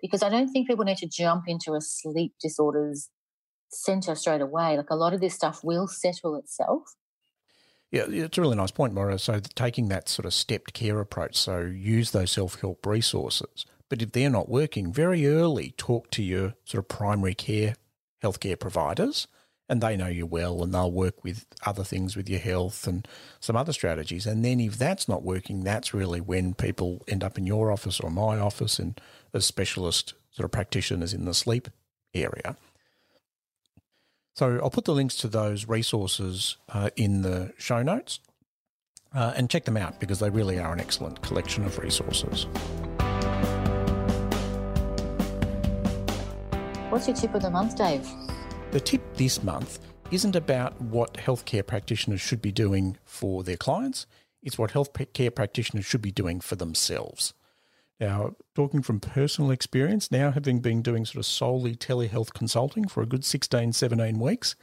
Because 0.00 0.22
I 0.22 0.28
don't 0.28 0.48
think 0.48 0.68
people 0.68 0.84
need 0.84 0.98
to 0.98 1.08
jump 1.08 1.44
into 1.48 1.74
a 1.74 1.80
sleep 1.80 2.34
disorders 2.40 3.08
centre 3.68 4.14
straight 4.14 4.40
away. 4.40 4.76
Like 4.76 4.90
a 4.90 4.96
lot 4.96 5.12
of 5.12 5.20
this 5.20 5.34
stuff 5.34 5.62
will 5.62 5.86
settle 5.86 6.36
itself. 6.36 6.94
Yeah, 7.90 8.04
it's 8.08 8.36
a 8.36 8.40
really 8.40 8.56
nice 8.56 8.72
point, 8.72 8.94
Moira. 8.94 9.18
So 9.18 9.40
taking 9.54 9.88
that 9.88 10.08
sort 10.08 10.26
of 10.26 10.34
stepped 10.34 10.72
care 10.72 11.00
approach, 11.00 11.36
so 11.36 11.60
use 11.60 12.10
those 12.10 12.32
self 12.32 12.60
help 12.60 12.84
resources. 12.84 13.64
But 13.88 14.02
if 14.02 14.12
they're 14.12 14.30
not 14.30 14.48
working, 14.48 14.92
very 14.92 15.26
early 15.26 15.72
talk 15.76 16.10
to 16.12 16.22
your 16.22 16.54
sort 16.64 16.82
of 16.82 16.88
primary 16.88 17.34
care 17.34 17.76
healthcare 18.22 18.58
providers 18.58 19.28
and 19.68 19.80
they 19.80 19.96
know 19.96 20.06
you 20.06 20.26
well 20.26 20.62
and 20.62 20.72
they'll 20.72 20.90
work 20.90 21.24
with 21.24 21.46
other 21.64 21.84
things 21.84 22.16
with 22.16 22.28
your 22.28 22.38
health 22.38 22.86
and 22.86 23.06
some 23.40 23.56
other 23.56 23.72
strategies. 23.72 24.26
And 24.26 24.44
then 24.44 24.60
if 24.60 24.78
that's 24.78 25.08
not 25.08 25.22
working, 25.22 25.64
that's 25.64 25.94
really 25.94 26.20
when 26.20 26.54
people 26.54 27.02
end 27.08 27.24
up 27.24 27.36
in 27.36 27.46
your 27.46 27.72
office 27.72 28.00
or 28.00 28.10
my 28.10 28.38
office 28.38 28.78
and 28.78 29.00
as 29.34 29.44
specialist 29.44 30.14
sort 30.30 30.44
of 30.44 30.52
practitioners 30.52 31.12
in 31.12 31.24
the 31.24 31.34
sleep 31.34 31.68
area. 32.14 32.56
So 34.36 34.60
I'll 34.62 34.68
put 34.68 34.84
the 34.84 34.92
links 34.92 35.16
to 35.18 35.28
those 35.28 35.66
resources 35.66 36.58
uh, 36.68 36.90
in 36.94 37.22
the 37.22 37.54
show 37.56 37.82
notes 37.82 38.20
uh, 39.14 39.32
and 39.34 39.48
check 39.48 39.64
them 39.64 39.78
out 39.78 39.98
because 39.98 40.18
they 40.18 40.28
really 40.28 40.58
are 40.58 40.74
an 40.74 40.78
excellent 40.78 41.22
collection 41.22 41.64
of 41.64 41.78
resources. 41.78 42.44
What's 46.90 47.08
your 47.08 47.16
tip 47.16 47.34
of 47.34 47.40
the 47.40 47.50
month, 47.50 47.78
Dave? 47.78 48.06
The 48.72 48.80
tip 48.80 49.00
this 49.14 49.42
month 49.42 49.78
isn't 50.10 50.36
about 50.36 50.78
what 50.82 51.14
healthcare 51.14 51.66
practitioners 51.66 52.20
should 52.20 52.42
be 52.42 52.52
doing 52.52 52.98
for 53.06 53.42
their 53.42 53.56
clients, 53.56 54.06
it's 54.42 54.58
what 54.58 54.72
healthcare 54.72 55.34
practitioners 55.34 55.86
should 55.86 56.02
be 56.02 56.12
doing 56.12 56.42
for 56.42 56.56
themselves. 56.56 57.32
Now, 57.98 58.34
talking 58.54 58.82
from 58.82 59.00
personal 59.00 59.50
experience, 59.50 60.10
now 60.10 60.30
having 60.30 60.60
been 60.60 60.82
doing 60.82 61.06
sort 61.06 61.16
of 61.16 61.26
solely 61.26 61.74
telehealth 61.74 62.34
consulting 62.34 62.88
for 62.88 63.02
a 63.02 63.06
good 63.06 63.24
16, 63.24 63.72
17 63.72 64.18
weeks, 64.18 64.54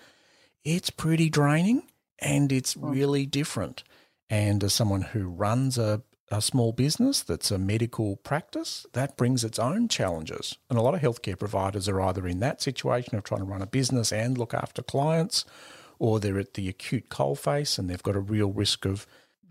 it's 0.63 0.89
pretty 0.89 1.29
draining 1.29 1.83
and 2.19 2.51
it's 2.51 2.73
hmm. 2.73 2.89
really 2.89 3.25
different. 3.25 3.83
And 4.29 4.63
as 4.63 4.73
someone 4.73 5.01
who 5.01 5.27
runs 5.27 5.77
a 5.77 6.03
a 6.33 6.41
small 6.41 6.71
business 6.71 7.21
that's 7.21 7.51
a 7.51 7.57
medical 7.57 8.15
practice, 8.17 8.85
that 8.93 9.15
brings 9.15 9.43
its 9.43 9.59
own 9.59 9.87
challenges. 9.87 10.57
And 10.69 10.79
a 10.79 10.81
lot 10.81 10.95
of 10.95 11.01
healthcare 11.01 11.37
providers 11.37 11.87
are 11.87 12.01
either 12.01 12.27
in 12.27 12.39
that 12.39 12.61
situation 12.61 13.15
of 13.15 13.23
trying 13.23 13.41
to 13.41 13.45
run 13.45 13.61
a 13.61 13.67
business 13.67 14.11
and 14.11 14.37
look 14.37 14.53
after 14.53 14.81
clients, 14.81 15.45
or 15.99 16.19
they're 16.19 16.39
at 16.39 16.55
the 16.55 16.67
acute 16.69 17.09
coalface 17.09 17.77
and 17.77 17.89
they've 17.89 18.01
got 18.01 18.15
a 18.15 18.19
real 18.19 18.51
risk 18.51 18.85
of 18.85 19.05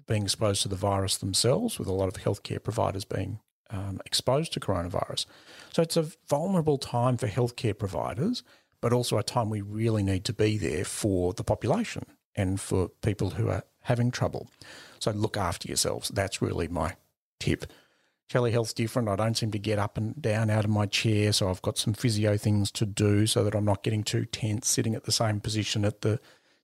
being 0.09 0.25
exposed 0.25 0.63
to 0.63 0.69
the 0.69 0.77
virus 0.77 1.17
themselves, 1.17 1.79
with 1.79 1.89
a 1.89 1.93
lot 1.93 2.09
of 2.09 2.23
healthcare 2.23 2.63
providers 2.63 3.05
being 3.05 3.39
um, 3.73 4.01
exposed 4.07 4.53
to 4.53 4.61
coronavirus. 4.61 5.27
So 5.73 5.83
it's 5.83 5.97
a 5.97 6.07
vulnerable 6.29 6.79
time 6.79 7.17
for 7.17 7.27
healthcare 7.27 7.77
providers, 7.77 8.43
but 8.81 8.93
also 8.93 9.19
a 9.19 9.23
time 9.23 9.51
we 9.51 9.63
really 9.63 10.03
need 10.03 10.25
to 10.27 10.33
be 10.33 10.59
there 10.59 10.85
for 10.85 11.33
the 11.33 11.45
population 11.45 12.05
and 12.35 12.61
for 12.61 12.89
people 12.89 13.31
who 13.31 13.49
are 13.49 13.65
having 13.81 14.11
trouble. 14.11 14.49
So 14.99 15.11
look 15.11 15.37
after 15.37 15.69
yourselves. 15.69 16.09
That's 16.09 16.43
really 16.43 16.69
my 16.69 16.97
tip. 17.41 17.67
Telehealth's 18.31 18.73
different. 18.73 19.09
I 19.09 19.17
don't 19.17 19.37
seem 19.37 19.51
to 19.51 19.59
get 19.59 19.79
up 19.79 19.99
and 19.99 20.21
down 20.21 20.49
out 20.49 20.65
of 20.65 20.71
my 20.71 20.87
chair, 20.87 21.33
so 21.33 21.51
I've 21.51 21.61
got 21.61 21.77
some 21.77 21.93
physio 21.93 22.37
things 22.37 22.71
to 22.73 22.87
do 22.87 23.27
so 23.27 23.45
that 23.45 23.55
I'm 23.55 23.65
not 23.65 23.83
getting 23.83 24.03
too 24.03 24.25
tense, 24.25 24.69
sitting 24.69 24.95
at 24.95 25.05
the 25.05 25.13
same 25.13 25.41
position 25.41 25.85
at 25.85 26.01
the 26.01 26.19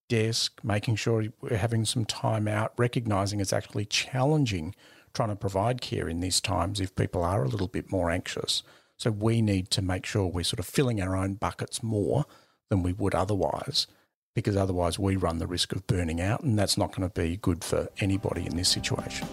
desk, 0.09 0.61
making 0.63 0.97
sure 0.97 1.25
we're 1.43 1.57
having 1.59 1.85
some 1.85 2.07
time 2.07 2.49
out, 2.49 2.73
recognizing 2.79 3.41
it's 3.41 3.53
actually 3.53 3.85
challenging 3.85 4.75
trying 5.13 5.31
to 5.31 5.37
provide 5.37 5.81
care 5.81 6.09
in 6.09 6.21
these 6.21 6.41
times 6.41 6.81
if 6.81 6.95
people 6.95 7.23
are 7.23 7.45
a 7.45 7.49
little 7.49 7.69
bit 7.69 7.91
more 7.91 8.11
anxious. 8.11 8.63
So 8.97 9.11
we 9.11 9.43
need 9.43 9.71
to 9.71 9.83
make 9.83 10.07
sure 10.07 10.27
we're 10.27 10.45
sort 10.45 10.59
of 10.59 10.67
filling 10.67 11.01
our 11.01 11.17
own 11.17 11.35
buckets 11.35 11.83
more 11.83 12.25
than 12.69 12.83
we 12.83 12.93
would 12.93 13.15
otherwise 13.15 13.87
because 14.35 14.57
otherwise 14.57 14.99
we 15.01 15.17
run 15.17 15.39
the 15.39 15.47
risk 15.49 15.73
of 15.73 15.85
burning 15.89 16.21
out, 16.21 16.43
and 16.45 16.57
that's 16.57 16.79
not 16.79 16.95
going 16.95 17.09
to 17.09 17.21
be 17.21 17.37
good 17.39 17.65
for 17.65 17.89
anybody 17.99 18.47
in 18.47 18.57
this 18.57 18.69
situation. 18.69 19.27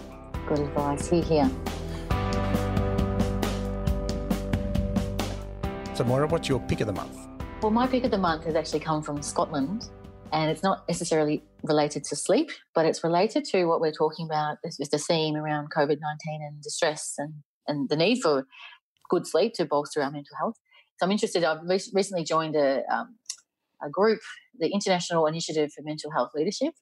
Good 0.48 0.58
advice. 0.58 1.08
Hear, 1.08 1.22
hear. 1.22 1.50
So, 5.94 6.02
Moira, 6.04 6.26
what's 6.26 6.48
your 6.48 6.58
pick 6.58 6.80
of 6.80 6.88
the 6.88 6.92
month? 6.92 7.16
Well, 7.62 7.70
my 7.70 7.86
pick 7.86 8.02
of 8.02 8.10
the 8.10 8.18
month 8.18 8.44
has 8.44 8.56
actually 8.56 8.80
come 8.80 9.00
from 9.00 9.22
Scotland, 9.22 9.88
and 10.32 10.50
it's 10.50 10.62
not 10.62 10.86
necessarily 10.88 11.42
related 11.62 12.04
to 12.04 12.16
sleep, 12.16 12.50
but 12.74 12.86
it's 12.86 13.02
related 13.04 13.44
to 13.46 13.64
what 13.66 13.80
we're 13.80 13.92
talking 13.92 14.26
about. 14.26 14.58
This 14.62 14.78
is 14.80 14.88
the 14.88 14.98
theme 14.98 15.36
around 15.36 15.70
COVID 15.70 15.98
19 16.00 16.40
and 16.42 16.62
distress 16.62 17.14
and, 17.18 17.34
and 17.66 17.88
the 17.88 17.96
need 17.96 18.20
for 18.22 18.46
good 19.08 19.26
sleep 19.26 19.54
to 19.54 19.64
bolster 19.64 20.02
our 20.02 20.10
mental 20.10 20.36
health. 20.38 20.56
So 20.98 21.06
I'm 21.06 21.12
interested. 21.12 21.44
I've 21.44 21.60
recently 21.92 22.24
joined 22.24 22.56
a, 22.56 22.82
um, 22.92 23.16
a 23.82 23.90
group, 23.90 24.20
the 24.58 24.68
International 24.68 25.26
Initiative 25.26 25.70
for 25.74 25.82
Mental 25.82 26.10
Health 26.10 26.30
Leadership, 26.34 26.74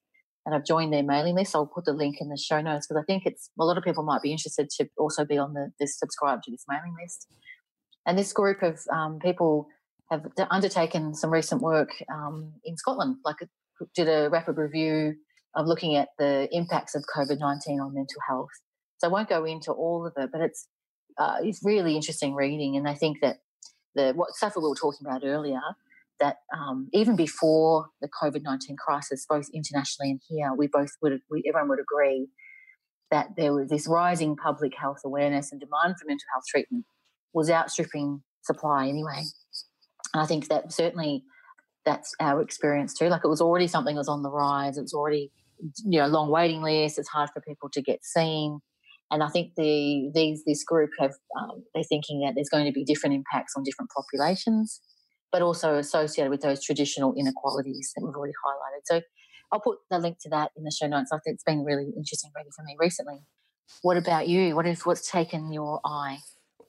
and 0.47 0.55
I've 0.55 0.65
joined 0.65 0.93
their 0.93 1.03
mailing 1.03 1.35
list. 1.35 1.55
I'll 1.55 1.67
put 1.67 1.85
the 1.85 1.93
link 1.93 2.17
in 2.21 2.29
the 2.29 2.37
show 2.37 2.61
notes 2.61 2.87
because 2.87 3.03
I 3.03 3.05
think 3.05 3.25
it's 3.27 3.51
a 3.59 3.65
lot 3.65 3.79
of 3.79 3.85
people 3.85 4.05
might 4.05 4.23
be 4.23 4.31
interested 4.31 4.71
to 4.79 4.89
also 4.99 5.25
be 5.25 5.39
on 5.39 5.55
the 5.55 5.73
this 5.81 5.99
subscribe 5.99 6.43
to 6.43 6.51
this 6.51 6.65
mailing 6.69 6.95
list. 7.01 7.29
And 8.07 8.19
this 8.19 8.33
group 8.33 8.63
of 8.63 8.81
um, 8.93 9.19
people 9.19 9.67
have 10.15 10.49
undertaken 10.51 11.15
some 11.15 11.31
recent 11.31 11.61
work 11.61 11.91
um, 12.13 12.53
in 12.65 12.77
Scotland, 12.77 13.17
like 13.25 13.37
did 13.95 14.09
a 14.09 14.29
rapid 14.31 14.57
review 14.57 15.15
of 15.55 15.67
looking 15.67 15.97
at 15.97 16.09
the 16.19 16.49
impacts 16.53 16.95
of 16.95 17.05
COVID 17.15 17.39
nineteen 17.39 17.81
on 17.81 17.95
mental 17.95 18.21
health. 18.29 18.51
So 18.99 19.09
I 19.09 19.11
won't 19.11 19.29
go 19.29 19.45
into 19.45 19.73
all 19.73 20.07
of 20.07 20.13
it, 20.17 20.31
but 20.33 20.41
it's 20.41 20.69
uh, 21.19 21.37
it's 21.41 21.61
really 21.63 21.95
interesting 21.95 22.35
reading, 22.35 22.77
and 22.77 22.89
I 22.89 22.95
think 22.95 23.21
that 23.21 23.39
the 23.95 24.13
what 24.15 24.35
stuff 24.35 24.55
we 24.57 24.63
were 24.63 24.75
talking 24.75 25.07
about 25.07 25.23
earlier 25.25 25.61
that 26.21 26.37
um, 26.57 26.89
even 26.93 27.17
before 27.17 27.87
the 28.01 28.09
COVID 28.09 28.43
19 28.43 28.77
crisis, 28.77 29.27
both 29.29 29.49
internationally 29.53 30.11
and 30.13 30.21
here, 30.29 30.53
we 30.57 30.69
both 30.69 30.91
would, 31.03 31.21
we, 31.31 31.43
everyone 31.49 31.69
would 31.69 31.81
agree 31.81 32.29
that 33.11 33.31
there 33.37 33.53
was 33.53 33.69
this 33.69 33.87
rising 33.89 34.37
public 34.37 34.73
health 34.77 35.01
awareness 35.05 35.53
and 35.53 35.61
demand 35.61 35.97
for 35.99 36.07
mental 36.07 36.27
health 36.33 36.45
treatment 36.49 36.85
was 37.33 37.51
outstripping 37.51 38.23
supply 38.43 38.89
anyway. 38.89 39.23
And 40.15 40.23
I 40.23 40.27
think 40.27 40.49
that 40.49 40.73
certainly 40.73 41.25
that's 41.85 42.15
our 42.21 42.41
experience 42.41 42.95
too. 42.95 43.09
Like 43.09 43.23
it 43.25 43.29
was 43.29 43.43
already 43.43 43.67
something 43.67 43.95
that 43.95 44.01
was 44.01 44.09
on 44.09 44.23
the 44.23 44.31
rise. 44.31 44.79
It's 44.79 44.95
already, 44.95 45.31
you 45.85 46.01
know, 46.01 46.07
long 46.07 46.31
waiting 46.31 46.63
lists. 46.63 46.99
It's 46.99 47.09
hard 47.09 47.29
for 47.35 47.43
people 47.43 47.69
to 47.73 47.83
get 47.83 48.05
seen. 48.05 48.61
And 49.11 49.23
I 49.23 49.29
think 49.29 49.53
the 49.57 50.11
these 50.15 50.45
this 50.47 50.65
group 50.65 50.91
have 50.99 51.13
um, 51.39 51.63
they're 51.75 51.85
thinking 51.85 52.21
that 52.21 52.33
there's 52.35 52.49
going 52.49 52.65
to 52.65 52.73
be 52.73 52.85
different 52.85 53.15
impacts 53.15 53.53
on 53.57 53.63
different 53.63 53.91
populations 53.95 54.81
but 55.35 55.43
also 55.43 55.79
associated 55.79 56.31
with 56.31 56.43
those 56.43 56.63
traditional 56.63 57.13
inequalities 57.19 57.91
that 57.97 58.05
we've 58.05 58.15
already 58.15 58.33
highlighted. 58.47 58.83
So 58.85 59.01
I'll 59.51 59.59
put 59.59 59.79
the 59.91 59.99
link 59.99 60.19
to 60.21 60.29
that 60.29 60.53
in 60.57 60.63
the 60.63 60.71
show 60.71 60.87
notes. 60.87 61.11
I 61.13 61.19
think 61.25 61.35
it's 61.35 61.43
been 61.43 61.65
really 61.65 61.93
interesting 61.97 62.31
reading 62.37 62.53
for 62.57 62.63
me 62.63 62.77
recently. 62.79 63.19
What 63.83 63.97
about 63.97 64.29
you? 64.29 64.55
What 64.55 64.65
what's 64.85 65.11
taken 65.11 65.53
your 65.53 65.81
eye? 65.85 66.19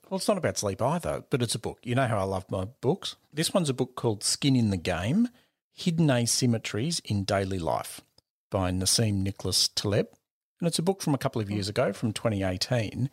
Well, 0.09 0.17
it's 0.17 0.27
not 0.27 0.37
about 0.37 0.57
sleep 0.57 0.81
either, 0.81 1.23
but 1.29 1.41
it's 1.41 1.55
a 1.55 1.59
book. 1.59 1.79
You 1.83 1.95
know 1.95 2.05
how 2.07 2.19
I 2.19 2.23
love 2.23 2.49
my 2.51 2.65
books. 2.65 3.15
This 3.33 3.53
one's 3.53 3.69
a 3.69 3.73
book 3.73 3.95
called 3.95 4.23
Skin 4.23 4.55
in 4.55 4.69
the 4.69 4.77
Game 4.77 5.29
Hidden 5.73 6.07
Asymmetries 6.07 7.01
in 7.05 7.23
Daily 7.23 7.57
Life 7.57 8.01
by 8.51 8.71
Nassim 8.71 9.23
Nicholas 9.23 9.67
Taleb. 9.67 10.07
And 10.59 10.67
it's 10.67 10.79
a 10.79 10.83
book 10.83 11.01
from 11.01 11.15
a 11.15 11.17
couple 11.17 11.41
of 11.41 11.49
years 11.49 11.67
ago, 11.67 11.91
from 11.91 12.13
2018. 12.13 13.09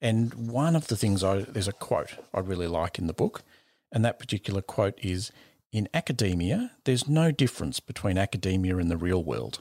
And 0.00 0.34
one 0.34 0.76
of 0.76 0.86
the 0.86 0.96
things 0.96 1.24
I, 1.24 1.40
there's 1.40 1.68
a 1.68 1.72
quote 1.72 2.12
I 2.32 2.38
really 2.38 2.68
like 2.68 3.00
in 3.00 3.08
the 3.08 3.12
book. 3.12 3.42
And 3.90 4.04
that 4.04 4.20
particular 4.20 4.62
quote 4.62 4.98
is 5.02 5.32
In 5.72 5.88
academia, 5.92 6.70
there's 6.84 7.08
no 7.08 7.32
difference 7.32 7.80
between 7.80 8.16
academia 8.16 8.76
and 8.76 8.90
the 8.90 8.96
real 8.96 9.24
world. 9.24 9.60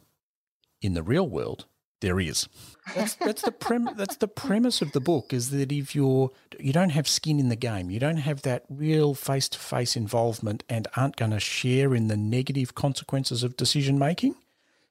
In 0.80 0.94
the 0.94 1.04
real 1.04 1.28
world, 1.28 1.66
There 2.00 2.20
is. 2.20 2.48
That's, 2.96 3.16
that's 3.16 3.42
the 3.42 3.52
prem- 3.52 3.96
That's 3.96 4.18
the 4.18 4.28
premise 4.28 4.82
of 4.82 4.92
the 4.92 5.00
book. 5.00 5.34
Is 5.34 5.50
that 5.50 5.72
if 5.72 5.96
you're 5.96 6.32
you 6.60 6.72
don't 6.72 6.92
have 6.92 7.08
skin 7.08 7.40
in 7.40 7.50
the 7.50 7.56
game, 7.56 7.90
you 7.90 8.00
don't 8.00 8.18
have 8.18 8.44
that 8.44 8.64
real 8.70 9.16
face 9.16 9.50
to 9.50 9.60
face 9.60 9.96
involvement, 9.96 10.64
and 10.70 10.88
aren't 10.96 11.16
going 11.16 11.32
to 11.32 11.40
share 11.40 11.96
in 11.96 12.08
the 12.08 12.18
negative 12.18 12.76
consequences 12.76 13.44
of 13.44 13.58
decision 13.58 13.98
making, 13.98 14.36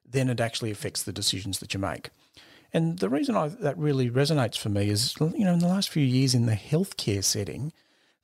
then 0.09 0.29
it 0.29 0.41
actually 0.41 0.71
affects 0.71 1.05
the 1.05 1.13
decisions 1.13 1.61
that 1.61 1.75
you 1.75 1.81
make. 1.81 2.11
And 2.73 2.99
the 2.99 3.09
reason 3.09 3.37
I, 3.37 3.49
that 3.49 3.79
really 3.79 4.11
resonates 4.11 4.59
for 4.59 4.69
me 4.69 4.91
is, 4.91 5.15
you 5.21 5.45
know, 5.45 5.53
in 5.53 5.61
the 5.61 5.69
last 5.69 5.89
few 5.89 6.05
years 6.05 6.35
in 6.35 6.47
the 6.47 6.55
healthcare 6.55 7.23
setting, 7.23 7.73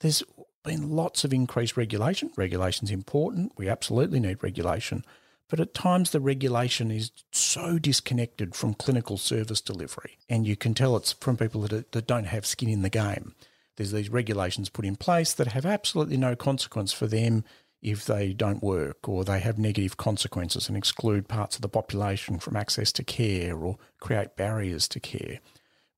there's 0.01 0.23
been 0.65 0.91
lots 0.91 1.25
of 1.25 1.33
increased 1.33 1.77
regulation. 1.77 2.31
Regulation's 2.37 2.91
important. 2.91 3.53
We 3.57 3.69
absolutely 3.69 4.21
need 4.21 4.43
regulation. 4.43 5.05
But 5.53 5.61
at 5.61 5.75
times, 5.75 6.13
the 6.13 6.21
regulation 6.21 6.91
is 6.91 7.11
so 7.31 7.79
disconnected 7.79 8.55
from 8.55 8.73
clinical 8.73 9.19
service 9.19 9.61
delivery. 9.61 10.17
And 10.27 10.47
you 10.47 10.57
can 10.57 10.73
tell 10.73 10.97
it's 10.97 11.13
from 11.13 11.37
people 11.37 11.61
that, 11.61 11.93
that 11.93 12.07
don't 12.07 12.25
have 12.25 12.47
skin 12.47 12.71
in 12.71 12.81
the 12.81 12.89
game. 12.89 13.35
There's 13.77 13.93
these 13.93 14.09
regulations 14.09 14.71
put 14.71 14.87
in 14.87 14.97
place 14.97 15.35
that 15.35 15.49
have 15.49 15.67
absolutely 15.67 16.17
no 16.17 16.35
consequence 16.35 16.95
for 16.95 17.07
them 17.07 17.45
if 17.83 18.07
they 18.07 18.33
don't 18.33 18.63
work 18.63 19.07
or 19.07 19.25
they 19.25 19.41
have 19.41 19.59
negative 19.59 19.99
consequences 19.99 20.69
and 20.69 20.77
exclude 20.79 21.29
parts 21.29 21.57
of 21.57 21.61
the 21.61 21.69
population 21.69 22.39
from 22.39 22.57
access 22.57 22.91
to 22.93 23.05
care 23.05 23.55
or 23.55 23.77
create 24.01 24.37
barriers 24.37 24.89
to 24.89 25.01
care. 25.01 25.39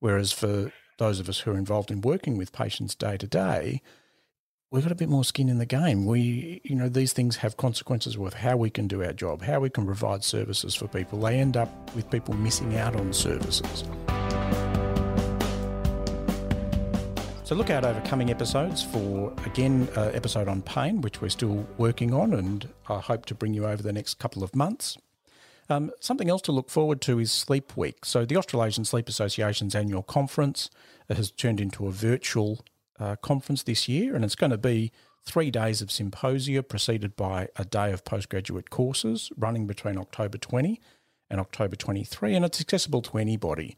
Whereas 0.01 0.33
for 0.33 0.73
those 0.97 1.21
of 1.21 1.29
us 1.29 1.39
who 1.39 1.51
are 1.51 1.57
involved 1.57 1.91
in 1.91 2.01
working 2.01 2.37
with 2.37 2.51
patients 2.51 2.93
day 2.93 3.15
to 3.15 3.25
day, 3.25 3.81
we've 4.71 4.83
got 4.83 4.91
a 4.91 4.95
bit 4.95 5.09
more 5.09 5.23
skin 5.23 5.47
in 5.47 5.57
the 5.57 5.65
game. 5.65 6.05
We, 6.05 6.61
you 6.63 6.75
know, 6.75 6.89
these 6.89 7.13
things 7.13 7.37
have 7.37 7.57
consequences 7.57 8.17
with 8.17 8.33
how 8.33 8.57
we 8.57 8.69
can 8.69 8.87
do 8.87 9.03
our 9.03 9.13
job, 9.13 9.41
how 9.41 9.59
we 9.59 9.69
can 9.69 9.85
provide 9.85 10.23
services 10.23 10.75
for 10.75 10.87
people. 10.87 11.19
They 11.19 11.39
end 11.39 11.55
up 11.55 11.69
with 11.95 12.09
people 12.09 12.33
missing 12.33 12.75
out 12.77 12.95
on 12.95 13.13
services. 13.13 13.83
So 17.43 17.53
look 17.53 17.69
out 17.69 17.85
over 17.85 18.01
coming 18.01 18.31
episodes 18.31 18.81
for, 18.81 19.31
again, 19.45 19.87
uh, 19.95 20.09
episode 20.15 20.47
on 20.47 20.63
pain, 20.63 21.01
which 21.01 21.21
we're 21.21 21.29
still 21.29 21.67
working 21.77 22.11
on 22.11 22.33
and 22.33 22.67
I 22.89 22.99
hope 22.99 23.27
to 23.27 23.35
bring 23.35 23.53
you 23.53 23.67
over 23.67 23.83
the 23.83 23.93
next 23.93 24.15
couple 24.15 24.43
of 24.43 24.55
months. 24.55 24.97
Um, 25.69 25.91
something 25.99 26.29
else 26.29 26.41
to 26.43 26.51
look 26.51 26.69
forward 26.69 27.01
to 27.01 27.19
is 27.19 27.31
Sleep 27.31 27.77
Week. 27.77 28.03
So 28.03 28.25
the 28.25 28.37
Australasian 28.37 28.83
Sleep 28.83 29.07
Association's 29.07 29.75
annual 29.75 30.01
conference 30.01 30.71
has 31.07 31.29
turned 31.29 31.61
into 31.61 31.85
a 31.85 31.91
virtual 31.91 32.65
uh, 32.99 33.15
conference 33.17 33.63
this 33.63 33.87
year, 33.87 34.15
and 34.15 34.23
it's 34.23 34.35
going 34.35 34.51
to 34.51 34.57
be 34.57 34.91
three 35.23 35.51
days 35.51 35.81
of 35.81 35.91
symposia 35.91 36.61
preceded 36.63 37.15
by 37.15 37.49
a 37.55 37.65
day 37.65 37.91
of 37.91 38.05
postgraduate 38.05 38.69
courses 38.69 39.31
running 39.35 39.65
between 39.65 39.97
October 39.97 40.37
20 40.37 40.79
and 41.29 41.39
October 41.39 41.75
23, 41.75 42.35
and 42.35 42.45
it's 42.45 42.61
accessible 42.61 43.01
to 43.01 43.17
anybody. 43.17 43.75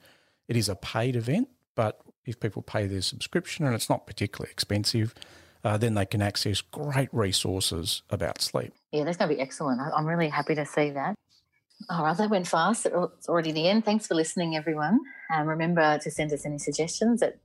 It 0.47 0.58
is 0.58 0.69
a 0.69 0.75
paid 0.75 1.15
event, 1.15 1.49
but 1.75 2.01
if 2.25 2.39
people 2.39 2.62
pay 2.62 2.88
their 2.88 3.01
subscription 3.01 3.65
and 3.65 3.73
it's 3.73 3.89
not 3.89 4.06
particularly 4.06 4.51
expensive, 4.51 5.13
uh, 5.63 5.77
then 5.77 5.95
they 5.95 6.06
can 6.06 6.21
access 6.21 6.62
great 6.62 7.10
resources 7.13 8.01
about 8.10 8.41
sleep. 8.41 8.73
Yeah, 8.91 9.06
that's 9.06 9.17
going 9.17 9.30
to 9.30 9.36
be 9.36 9.41
excellent. 9.41 9.82
I'm 9.82 10.06
really 10.06 10.30
happy 10.30 10.56
to 10.56 10.65
see 10.65 10.91
that. 10.91 11.15
All 11.89 12.03
right, 12.03 12.17
that 12.17 12.30
went 12.30 12.47
fast. 12.47 12.86
It's 12.86 13.30
already 13.30 13.51
the 13.51 13.67
end. 13.67 13.86
Thanks 13.86 14.08
for 14.08 14.15
listening, 14.15 14.56
everyone. 14.56 14.99
Um, 15.34 15.47
remember 15.47 15.99
to 15.99 16.12
send 16.12 16.34
us 16.34 16.45
any 16.45 16.58
suggestions 16.58 17.21
at 17.21 17.38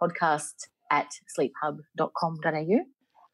podcast 0.00 0.68
at 0.90 1.12
sleephub.com.au. 1.38 2.84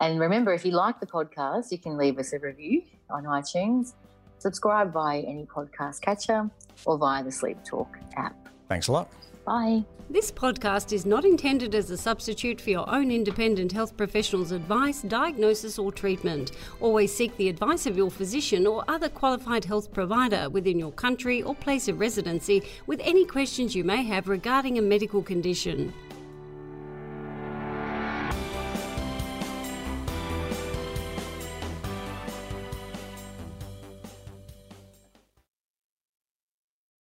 And 0.00 0.20
remember, 0.20 0.52
if 0.52 0.64
you 0.64 0.72
like 0.72 1.00
the 1.00 1.06
podcast, 1.06 1.66
you 1.70 1.78
can 1.78 1.96
leave 1.96 2.18
us 2.18 2.32
a 2.32 2.38
review 2.38 2.82
on 3.10 3.24
iTunes, 3.24 3.94
subscribe 4.38 4.92
via 4.92 5.20
any 5.20 5.46
podcast 5.46 6.02
catcher, 6.02 6.50
or 6.84 6.98
via 6.98 7.24
the 7.24 7.32
Sleep 7.32 7.58
Talk 7.64 7.96
app. 8.16 8.36
Thanks 8.68 8.88
a 8.88 8.92
lot. 8.92 9.10
Bye. 9.46 9.84
This 10.10 10.30
podcast 10.30 10.92
is 10.92 11.06
not 11.06 11.24
intended 11.24 11.74
as 11.74 11.90
a 11.90 11.96
substitute 11.96 12.60
for 12.60 12.70
your 12.70 12.88
own 12.88 13.10
independent 13.10 13.72
health 13.72 13.96
professional's 13.96 14.52
advice, 14.52 15.02
diagnosis, 15.02 15.78
or 15.78 15.90
treatment. 15.90 16.52
Always 16.80 17.14
seek 17.14 17.36
the 17.36 17.48
advice 17.48 17.86
of 17.86 17.96
your 17.96 18.10
physician 18.10 18.66
or 18.66 18.84
other 18.86 19.08
qualified 19.08 19.64
health 19.64 19.92
provider 19.92 20.48
within 20.50 20.78
your 20.78 20.92
country 20.92 21.42
or 21.42 21.54
place 21.54 21.88
of 21.88 21.98
residency 21.98 22.62
with 22.86 23.00
any 23.02 23.24
questions 23.24 23.74
you 23.74 23.82
may 23.82 24.04
have 24.04 24.28
regarding 24.28 24.78
a 24.78 24.82
medical 24.82 25.22
condition. 25.22 25.92